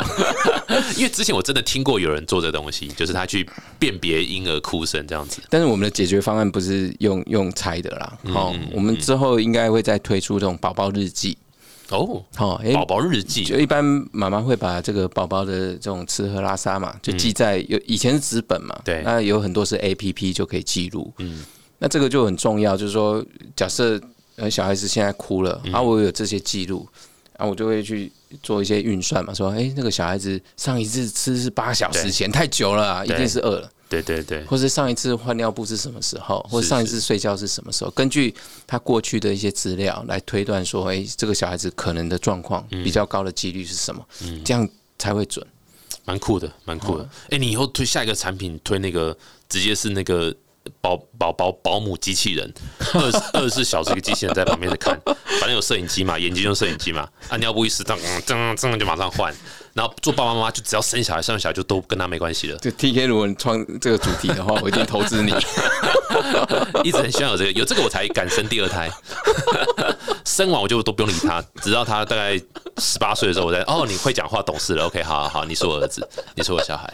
[0.97, 5.43] 因为之前我真的听过有人做这东西，就是他去辨别婴儿哭声这样子。
[5.49, 11.37] 但是我们的解决方案不是用用猜的啦，哦，我们之后应该会再推出这种宝宝日记，
[11.91, 13.45] 哦，哦，诶宝宝日记。
[13.45, 19.03] 就一般妈妈会把这个宝宝的这种吃喝拉撒嘛，就记在有以前是纸本嘛，对。
[19.05, 21.45] 那有很多是 A P P 就可以记录，嗯，
[21.79, 23.25] 那这个就很重要，就是说，
[23.57, 24.01] 假设
[24.37, 26.87] 呃小孩子现在哭了，啊，我有这些记录，
[27.39, 33.73] 啊，我就会去做一些运算嘛，说，哎，那个小孩子上一次吃是八小时前，太久了啊，一定是饿了。
[33.89, 38.35] 对对对，或是上一次换尿布是什么时候，或者上一次睡觉是什么时候，根据
[38.67, 44.05] 他过去的一些资料来推断说，哎、这个小孩子可能的状况嗯比较高的几率是什么，
[44.45, 45.47] 这样才会准。
[46.05, 47.05] 蛮酷的，蛮酷的。
[47.05, 49.17] 哦哎、你以后推下一个产品，推那个
[49.49, 50.35] 直接是那个
[50.81, 52.53] 保宝宝保姆机器人，
[52.95, 59.35] 二二十四小时一个机器人在旁边在看，反正有摄影机嘛，眼睛用摄影机嘛，啊尿布一湿，这样这样这样就马上换。
[59.79, 62.59] 然后做爸爸妈妈就只要生小孩，生小孩就都跟他没关系了。
[62.61, 65.33] 这 T K 如果你创这个主题的话，我一定投资你。
[66.83, 68.91] 一直很希望有这个，有这个我才敢生第二胎。
[70.25, 72.37] 生完我就都不用理他，直到他大概
[72.79, 76.93] 十八岁的时候，我再哦，你会讲话，懂事了，OK，好好好，你是我儿子，你是我小孩。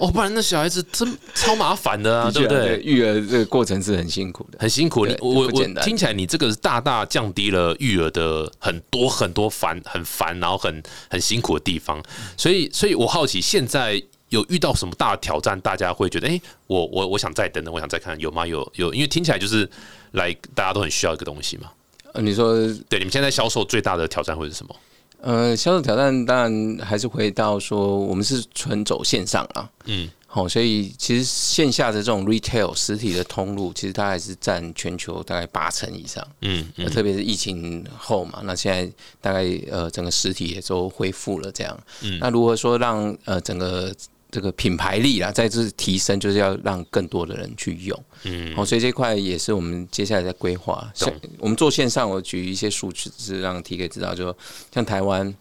[0.00, 2.80] 哦，不然那小孩子真超麻烦的啊，对不对？
[2.82, 4.58] 育儿这个过程是很辛苦的。
[4.58, 12.02] 很辛苦，你我我听起来你这个大大降低了育儿的很多很多烦很烦，然后很很辛苦的地方，
[12.36, 14.02] 所以所以我好奇现在。
[14.30, 15.58] 有遇到什么大的挑战？
[15.62, 18.46] 大家会觉得，哎、我我我想再等等，我想再看，有吗？
[18.46, 19.66] 有有，因为听起来就是
[20.12, 21.70] 来大家都很需要一个东西嘛。
[22.12, 22.52] 呃你说，
[22.90, 24.76] 对，你们现在销售最大的挑战会是什么？
[25.22, 29.66] 呃，销售挑战当然还是回到说，我们是纯走线上啊。
[29.86, 30.10] 嗯，
[30.42, 36.26] 好、所以其实线下的这种 retail 实体的通路，其实它还是占全球大概八成以上。
[36.42, 41.78] 嗯嗯特别是疫情后嘛，那现在大概呃整个实体也都恢复了这样。
[42.02, 43.94] 嗯那如何说让呃整个
[44.30, 48.04] 这个品牌力啦，在这提升，就是要让更多的人去用。
[48.24, 50.90] 嗯好、所以这块也是我们接下来在规划。
[50.94, 54.36] 像我们做线上，我举一些数据是让 TK 知道，就
[54.72, 55.34] 像台湾，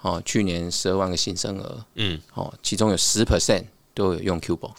[0.00, 3.62] 哦，去年十二万个新生儿，嗯，哦，其中有十 percent
[3.94, 4.70] 都有用 Cubo，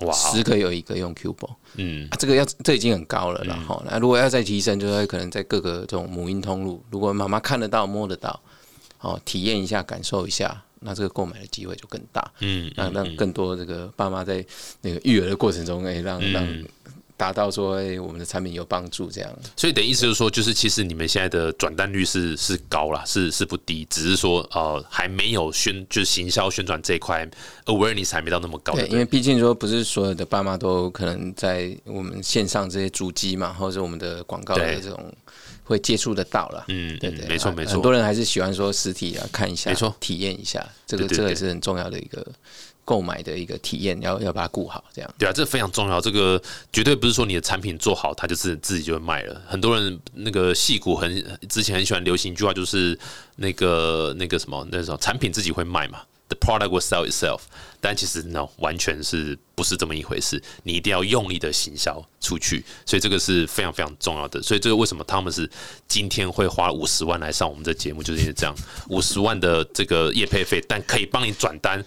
[0.00, 1.50] 哇，十个有一个用 Cubo。
[1.76, 8.40] 嗯啊，这个要这已经很高了然后、那如果要再提升，就是可能在各个这种母婴通路，如果妈妈看得到、摸得到，
[9.00, 12.30] 哦，体验一下、感受一下，那这个购买的机会就更大。
[12.38, 14.44] 嗯那让更多这个爸妈在
[14.82, 16.64] 那个育儿的过程中，哎、让让嗯
[17.24, 19.32] 达到说，哎、我们的产品有帮助，这样。
[19.56, 27.26] 所以等于意思就是说，就是其实你们现在的转单率是是高啦，是是不低，只是说呃还没有宣就是行销宣传这一块
[27.64, 28.74] awareness 还没到那么高。
[28.74, 35.10] 对，对，因为毕竟说不是所有的爸妈都可能在我们线上这些主机嘛，或者是我们的广告的这种
[35.62, 36.64] 会接触得到了。
[36.68, 42.26] 嗯，对对，没错没错，很多人还是喜欢说实体啊，看一下，没错体验一下，这个这个也是很重要的一个
[42.84, 45.14] 购买的一个体验，要要把它顾好，这样。
[45.18, 46.00] 对啊，这非常重要。
[46.00, 46.40] 这个
[46.72, 49.40] 绝对不是说你的产品做好，它就是自己就会卖了。
[49.46, 52.98] 很多人那个戏骨很之前很喜欢流行一句话，就是
[53.36, 57.40] 那个那个什么那种产品自己会卖嘛，the product will sell itself。
[57.80, 60.42] 但其实 no，完全是不是这么一回事？
[60.62, 64.42] 你一定要用力的行销出去，所以这个是非常非常重要的。
[64.42, 65.50] 所以这个为什么他们是
[65.86, 68.54] 今天会花五十万来上我们这节目，就是因为这样，
[68.88, 71.84] 五十万的这个业配费，但可以帮你转单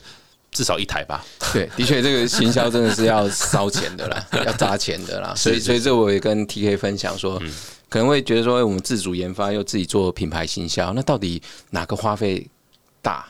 [0.58, 1.24] 至少一台吧。
[1.54, 5.36] 对，的确，这个行销真的是要烧钱的啦， 要砸钱的啦。
[5.36, 7.40] 所以，所以这我也跟 TK 分享说，
[7.88, 11.40] 可能会觉得说，哎我们自主研发又自己做品牌行销，那到底
[11.70, 12.50] 哪个花费
[13.04, 13.28] 大？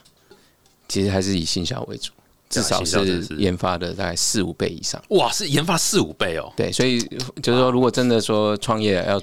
[0.87, 2.13] 其实还是以行销为主，
[2.49, 5.03] 至少是研发的大概四五倍以上。
[5.09, 6.49] 哇，是研发四五倍哦。
[6.55, 7.01] 对，所以
[7.43, 9.19] 就是说，如果真的说创业要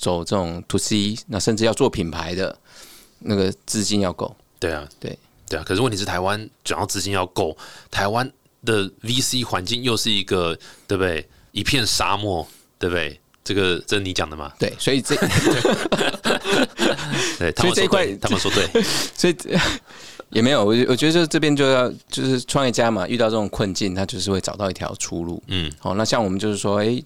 [0.00, 2.58] 走这种 to C，那甚至要做品牌的，
[3.20, 4.34] 那个资金要够。
[4.58, 5.16] 对啊，对
[5.54, 5.64] 对啊。
[5.64, 7.56] 可是问题是，台湾主要资金要够，
[7.90, 8.28] 台湾
[8.64, 11.26] 的 VC 环境又是一个对不对？
[11.52, 12.46] 一片沙漠，
[12.78, 13.20] 对不对？
[13.44, 14.50] 这个这是你讲的吗？
[14.58, 15.14] 对，所以这
[17.38, 18.66] 对，他们说对，他们说对，
[19.14, 19.36] 所以
[20.30, 25.40] 也没有，我我觉得就这边就要就是创业家嘛，遇到这种困境，他就是会找到一条出路。
[25.48, 27.00] 嗯，好，那像我们就是说，哎、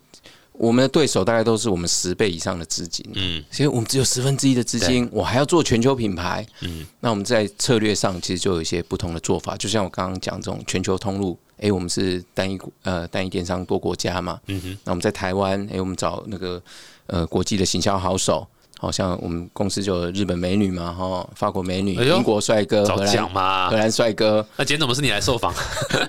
[0.59, 16.61] 我们的对手大概都是我们十倍以上的资金，嗯，所以我们只有十分之一的资金，我还要做全球品牌，嗯，那我们在策略上其实就有一些不同的做法，就像我刚刚讲这种全球通路，诶，我们是单一呃单一电商多国家嘛，嗯哼，那我们在台湾，诶，我们找那个
[17.07, 18.47] 呃国际的行销好手。
[18.81, 23.77] 好像我们公司就有日本美女嘛，哈，法国美女，哎呦英国帅哥，早荷兰讲嘛荷。
[23.77, 25.53] 兰帅哥，那今天怎么是你来受访？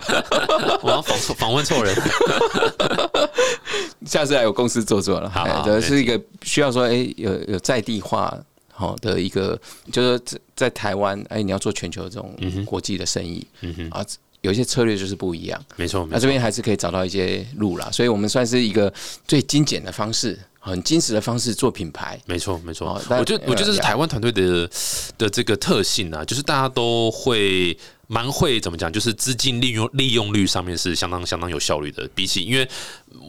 [0.83, 1.95] 我要访错访问错人。
[4.05, 5.27] 下次来我公司坐坐了。
[5.27, 8.37] 哎好好没这是一个需要说，哎，有有在地化
[8.71, 9.59] 好的一个，
[9.91, 12.33] 就是在在台湾，哎，你要做全球这种
[12.65, 14.05] 国际的生意，嗯哼啊，
[14.41, 15.61] 有一些策略就是不一样。
[15.75, 16.27] 没错，没错那这。
[16.27, 18.91] 边还是可以找到一些路啦，所以我们算是一个
[19.27, 22.19] 最精简的方式，很精实的方式做品牌。
[22.25, 24.69] 没错，没错我觉得，我觉得这是呃台湾团队的
[25.17, 32.07] 的这个特性啊，就是大家都会蛮会怎么讲，就是资金利用利用率上面是相当相当有效率的。
[32.13, 32.67] 比起，因为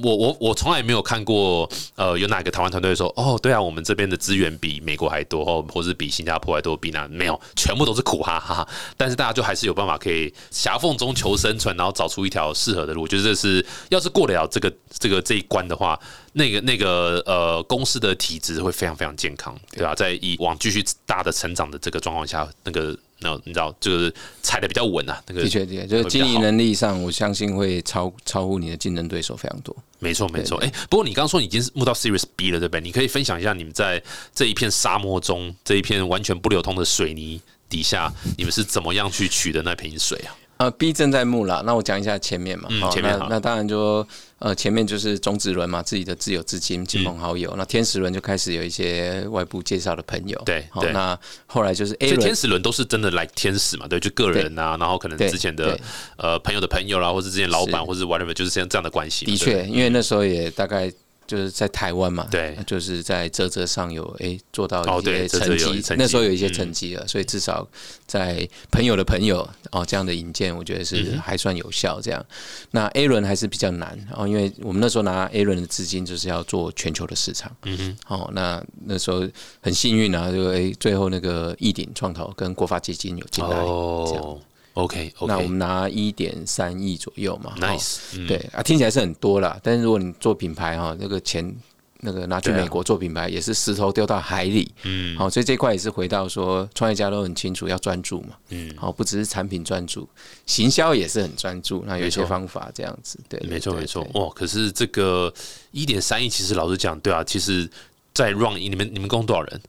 [0.02, 8.66] 我我我从来没有看过，呃，有哪个台湾团队说，哦，对啊，我们这边的资源比美国还多，或或是比新加坡还多，比那没有，全部都是苦哈哈。
[8.96, 13.02] 但是大家就还是有办法可以狭缝中求生存，然后找出一条适合的路。
[13.02, 15.98] 我觉得这是，要是过得了这个这个这一关的话，
[16.32, 29.76] 那个那个呃公司的体质会非常非常健康，对吧、在以往继续大的成长的这个状况下，那个那你知道，就是踩的比较稳啊，那个的确，的确，就是经营能力上，我相信会超超乎你的竞争对手非常多。
[29.98, 30.56] 没错，没错。
[30.58, 32.80] 哎、不过你刚刚说你已经是募到 Series B 了，对不对？
[32.80, 34.02] 你可以分享一下你们在
[34.34, 40.36] 这一片沙漠中，这一片完全不流通的水泥底下，你们是怎么样去取的那瓶水啊？
[40.56, 42.68] 呃，B 正在募啦，那我讲一下前面嘛。
[42.70, 44.06] 嗯前面那当然就
[44.40, 47.54] 呃前面就是种子轮嘛，自己的自有资金、亲朋好友。
[47.56, 50.42] 那天使轮就开始有一些外部介绍的朋友。
[50.44, 53.86] 对那后来就是所 A 轮天，使轮都是真的来天使嘛？
[53.86, 55.78] 对，就个人啊，然后可能之前的
[56.16, 59.24] 呃朋友的朋友啦，或是之前老板，是或是 whatever，就是这样这样的关系。
[59.24, 60.92] 的确，因为那时候也大概。
[61.30, 62.58] 就是在台湾嘛，对。
[62.66, 67.66] 就是在泽泽上有诶、做到哦一些成绩，那时候有一些嗯成绩了，所以至少
[68.04, 72.00] 在朋友的朋友哦这样的引荐，我觉得嗯是还算有效。
[72.00, 72.26] 这样，
[72.72, 79.22] 那 A 轮还是比较难哦，因为我们那时候拿 A 轮的资金就是要做全球的市场，嗯哼，哦，那那时候
[79.60, 84.40] 很幸运啊，就诶、最后那个易鼎创投跟国发基金有进来，哦
[84.74, 91.54] ，OK 那我们拿一点三亿左右嘛，，Nice，对啊，听起来是很多啦，但是如果你做品牌哈，那个钱
[92.02, 94.72] 那个拿去美国做品牌，也是石头丢到海里。
[94.84, 98.30] 嗯好，所以这块也是回到说，创业家都很清楚要专注嘛。
[98.48, 100.08] 嗯，好，不只是产品专注，
[100.46, 101.84] 行销也是很专注。
[101.86, 103.74] 那有一些方法这样子，对，对没错。
[103.74, 104.30] 没错哇！
[104.34, 105.30] 可是这个
[105.72, 107.68] 一点三亿，其实老实讲，对啊，其实，
[108.14, 109.60] 在 Run 你们你们共多少人？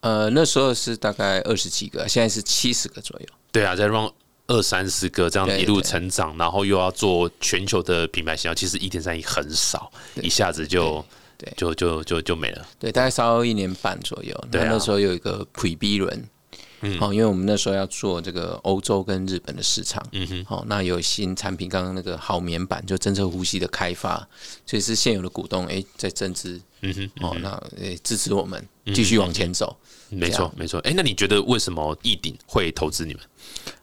[0.00, 3.26] 呃，那时候是大概二十几个，现在是七十个左右。
[3.52, 4.10] 对啊，在 Run
[4.48, 9.90] 二三十个这样一路成长，然后又要做全球的品牌形象，其实一点三亿很少，
[10.22, 11.04] 一下子就
[11.36, 12.66] 对对就就就就没了。
[12.78, 14.32] 对，大概稍微一年半左右。
[14.50, 16.28] 对啊那那时候有一个 Pre B 轮，
[16.82, 24.16] 嗯好、因为我们那时候要做这个欧洲跟日本的市场，嗯哼，好、那有新产品，刚刚那个好棉板就侦测呼吸的开发，
[24.64, 29.76] 所以是现有的股东哎在增资，嗯哼，哦，那诶支持我们继续往前走。
[30.08, 30.78] 没错没错。
[30.80, 33.22] 哎，那你觉得为什么易鼎会投资你们？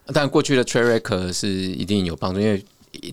[0.07, 2.63] 但过去的 track record 是一定有帮助，因为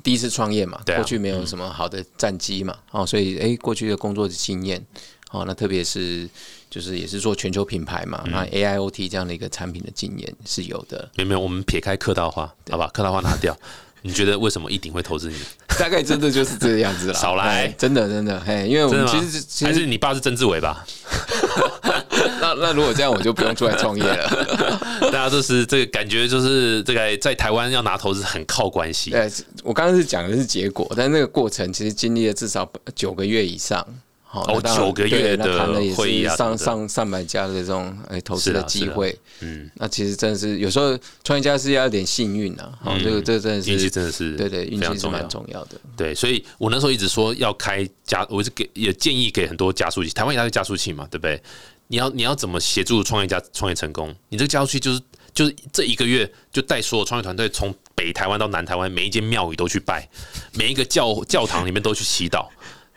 [0.03, 4.84] 第一次创业嘛，过去没有什么好的战绩嘛，哦，所以哎，过去的工作的经验，
[5.30, 6.28] 哦，那特别是
[6.68, 13.57] 就是也是做全球品牌嘛，嗯那 AIoT 这样的一个产品的经验是有的，没有没有，我们撇开客套话，好吧，客套话拿掉。
[14.03, 15.36] 你觉得为什么一鼎会投资你？
[15.78, 17.12] 大概真的就是这个样子了。
[17.20, 19.43] 少来哎真的真的，嘿，因为我们其实？
[19.43, 20.86] 其还是实你爸是曾志伟吧？
[22.55, 24.78] 那那如果这样，我就不用出来创业了。
[25.12, 29.11] 大家就是这个感觉，就是这个在台湾要拿投资很靠关系。
[29.11, 29.30] 对，
[29.62, 33.86] 我刚刚是讲的是结果，但那个过程其实经历了至少九个月以上。
[34.32, 39.18] 好九个月的会议啊是上上上百家的这种哎投资的是啊啊机会。
[39.40, 42.70] 嗯，那其实真的是有时候创业家是要有点幸运啊。
[42.80, 45.28] 好，这个这真的是运气是真的是对对，运气是蛮重要。
[45.28, 45.70] 重要的。
[45.96, 51.42] 对，所以我那时候一直说要开加，我是给也建议给很多加速器，台湾也有加速器嘛，对不对？
[51.91, 54.14] 你要你要怎么协助创业家创业成功？
[54.28, 55.01] 你这个加速器就是
[55.34, 60.09] 就是这一个月就带所有创业团队从北台湾到南台湾，每一间庙宇都去拜，
[60.53, 62.47] 每一个教教堂里面都去祈祷。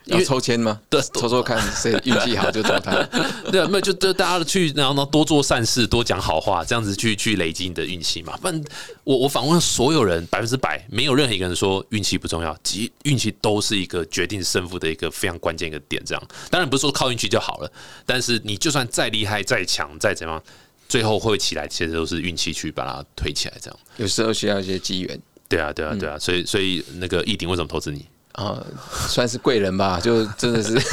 [0.06, 0.82] 因要抽签吗？
[0.90, 3.02] 对抽抽看谁运气好就投他。
[3.52, 8.36] 对啊，没有就就大家去，然后呢多做善事，多讲好话，这样子去去累积你的运气嘛。
[8.38, 8.64] 不然
[9.04, 16.04] 我我访问所有人百分之百，没有任何一个人说运气不重要，其运气都是一个决定胜负的一个非常关键一个点。
[16.06, 17.72] 这样当然不是说靠运气就好了，
[18.06, 20.42] 但是你就算再厉害、再强、再怎样，
[20.90, 23.54] 最后会起来，其实都是运气去把它推起来。
[23.62, 25.20] 这样有时候需要一些机缘。
[25.48, 26.18] 对啊，对啊，对啊。
[26.18, 28.06] 所以所以那个易鼎为什么投资你？
[28.34, 28.64] 啊，
[29.08, 30.74] 算是贵人吧， 就真的是。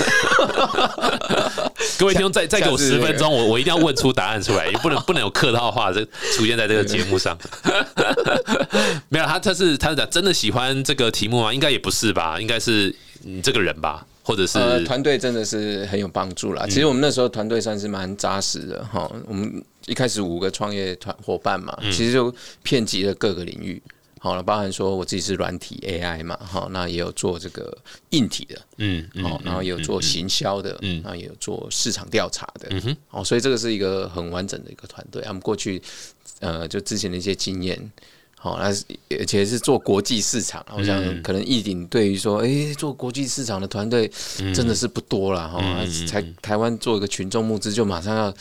[1.99, 7.37] 各位听众，再再给我十分钟，我我一定要问出答案出来，也不能不能有客套话这出现在这个节目上。
[9.09, 11.53] 没有，他他是他是讲真的喜欢这个题目吗？
[11.53, 16.65] 应该也不是吧，应该是你这个人吧，或者是呃，团队真的是很有帮助啦。
[16.67, 19.11] 其实我们那时候团队算是蛮扎实的哈。
[19.27, 23.83] 我们一开始五个创业团伙伴嘛，其实就遍及了各个领域。
[24.23, 27.75] 好了，包含说我自己是软体 AI 嘛，好，那也有做这个
[28.11, 35.23] 硬体的，嗯嗯好，然后也有做行销的，嗯然后也有做市场调查的，嗯哼哦，所以这个是一个很完整的一个团队。
[35.23, 35.81] 他们过去
[36.41, 37.91] 呃，就之前的一些经验，
[38.37, 38.67] 好，那
[39.19, 44.11] 而且是做国际市场，我想嗯可能易鼎对于说，诶，做国际市场的团队
[44.41, 48.35] 嗯真的是不多了哈，那才台湾做一个群众募资就马上要。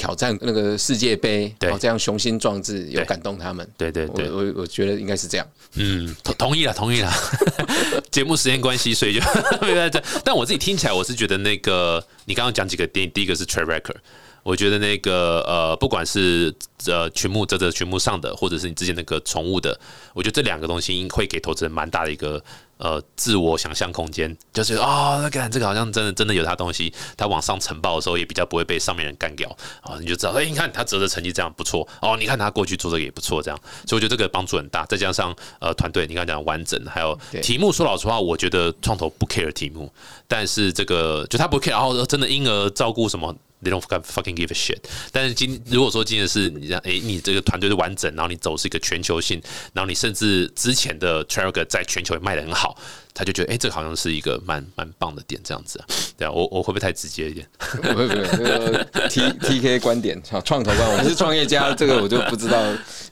[0.00, 3.64] 挑战那个世界杯，对哦，这样雄心壮志有感动他们。
[3.66, 5.46] 我对对对，我我觉得应该是这样。
[5.74, 7.12] 嗯，同同意了，同意了。
[8.10, 9.20] 节目时间关系，所以就
[9.60, 10.02] 没在这。
[10.24, 13.96] 但我自己听起来，我是觉得那个你刚刚讲几个电影，第一个是 Track Record，
[14.42, 16.52] 我觉得那个呃，不管是
[16.86, 19.78] 呃群幕这这群幕上的，或者是你之前那个宠物的，
[20.14, 22.42] 我觉得这两个东西会给投资人蛮大的一个
[22.80, 29.48] 呃自我想象空间，就是哦，那个这个好像真的真的有他东西，他往上呈报的时候也比较不会被上面人干掉。
[29.82, 31.86] 啊、你就知道，哎、你看他折的成绩这样不错。
[32.00, 39.92] 哦，你看他过去做这个也不错，这样，所以我觉得这个帮助很大，再加上呃团队，你刚刚讲完整，还有题目，说老实话，我觉得创投不 care 题目，
[40.26, 43.34] 但是这个就他不 care，然后真的婴儿照顾什么。
[43.62, 44.78] They don't fucking give a shit。
[45.12, 49.40] 但是今如果说今天是你这样，诶，你这个团队是完整，然后你走是一个全球性，
[49.72, 52.76] 然后你甚至之前的 t r a g 在全球也卖的很好，
[53.20, 55.84] 他就觉得诶，这个好像是一个蛮蛮棒的点，这样子啊。
[56.16, 57.46] 对啊，我我会不会太直接一点？
[57.60, 62.58] 不不不，那个 T T K 观点，创创投观，我是创业家，这个我就不知道。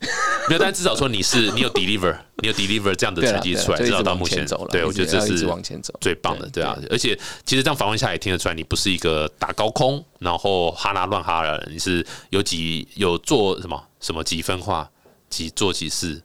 [0.49, 4.71] 没有，但至少说你是你有 deliver，你有 deliver 这样的成绩出来，至少到目前走了。
[4.71, 6.75] 对我觉得这是往前走，最棒的，对对啊。
[6.89, 14.89] 而且其实这样访问下来也听得出来，你不是一个打高空，然后哈拉乱哈的人，你是有几有做什么什么几分化，
[15.29, 16.23] 几做几事，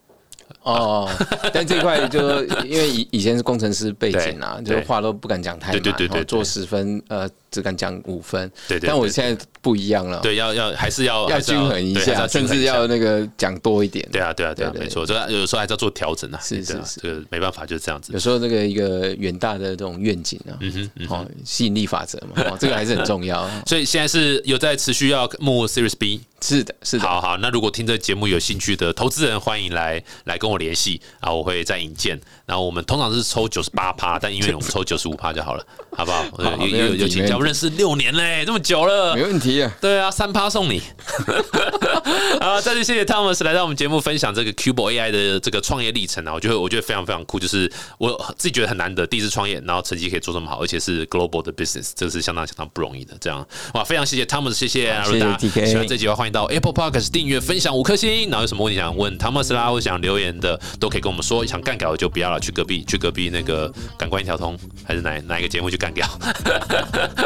[0.63, 1.09] 哦，
[1.53, 8.49] 但这一块就因为以以前是工程师背景啊，就话都不敢讲太满，对对对对对哦做十分，呃，只敢讲五分。
[8.67, 8.81] 对对。
[8.81, 14.05] 对但我现在不一样了，对要要还是要要均衡一下，甚至要那个讲多一点。
[14.11, 16.39] 对啊对啊对啊，对对没错，这有时候还是要做调整啊。
[16.41, 18.19] 是是是这个没办法，就是这样子有。
[18.19, 23.49] 时候这个一个远大的这种愿景啊，嗯哼嗯哦，吸引力法则嘛，哦，这个还是很重要。
[23.67, 32.19] 所以现在是有在持续要募 Series B，是的，是的，好好，那如果听这节目有兴趣的投资人，欢迎来来跟我联系啊，我会再引荐。
[32.45, 36.25] 然后我们通常是抽九十八趴，但因为我们抽九十五趴就好了，好不好？
[36.67, 39.23] 有有有请教，认识六年嘞，这么久了没。
[39.23, 39.71] 问题啊。
[39.81, 40.81] 对啊，三趴送你。
[42.41, 53.13] 好，再次谢谢 Thomas 来到我们节目分享这个 Cubo AI 的这个创业历程啊，我觉得我觉得非常非常酷，就是我自己觉得很难得，第一次创业，然后成绩可以做这么好，而且是 global 的 business，这个是相当相当不容易的。
[53.21, 54.93] 这样哇，非常谢谢 Thomas，谢谢。
[54.93, 58.29] 好如果大谢谢家喜欢这集的话，欢迎到 Apple Podcast 订阅、分享五颗星。
[58.29, 61.43] 然后有什么问题想问 Thomas 啦，或者想留言的，都可以跟我们说。
[61.45, 66.07] 想干掉的就不要了，去隔壁去隔壁那个感官一条通，还是哪哪一个节目去干掉？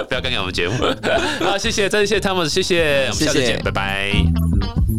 [0.08, 0.76] 不要干扰我们节目
[1.46, 4.97] 好谢谢再次谢谢 thomas 谢谢我们下次见拜拜。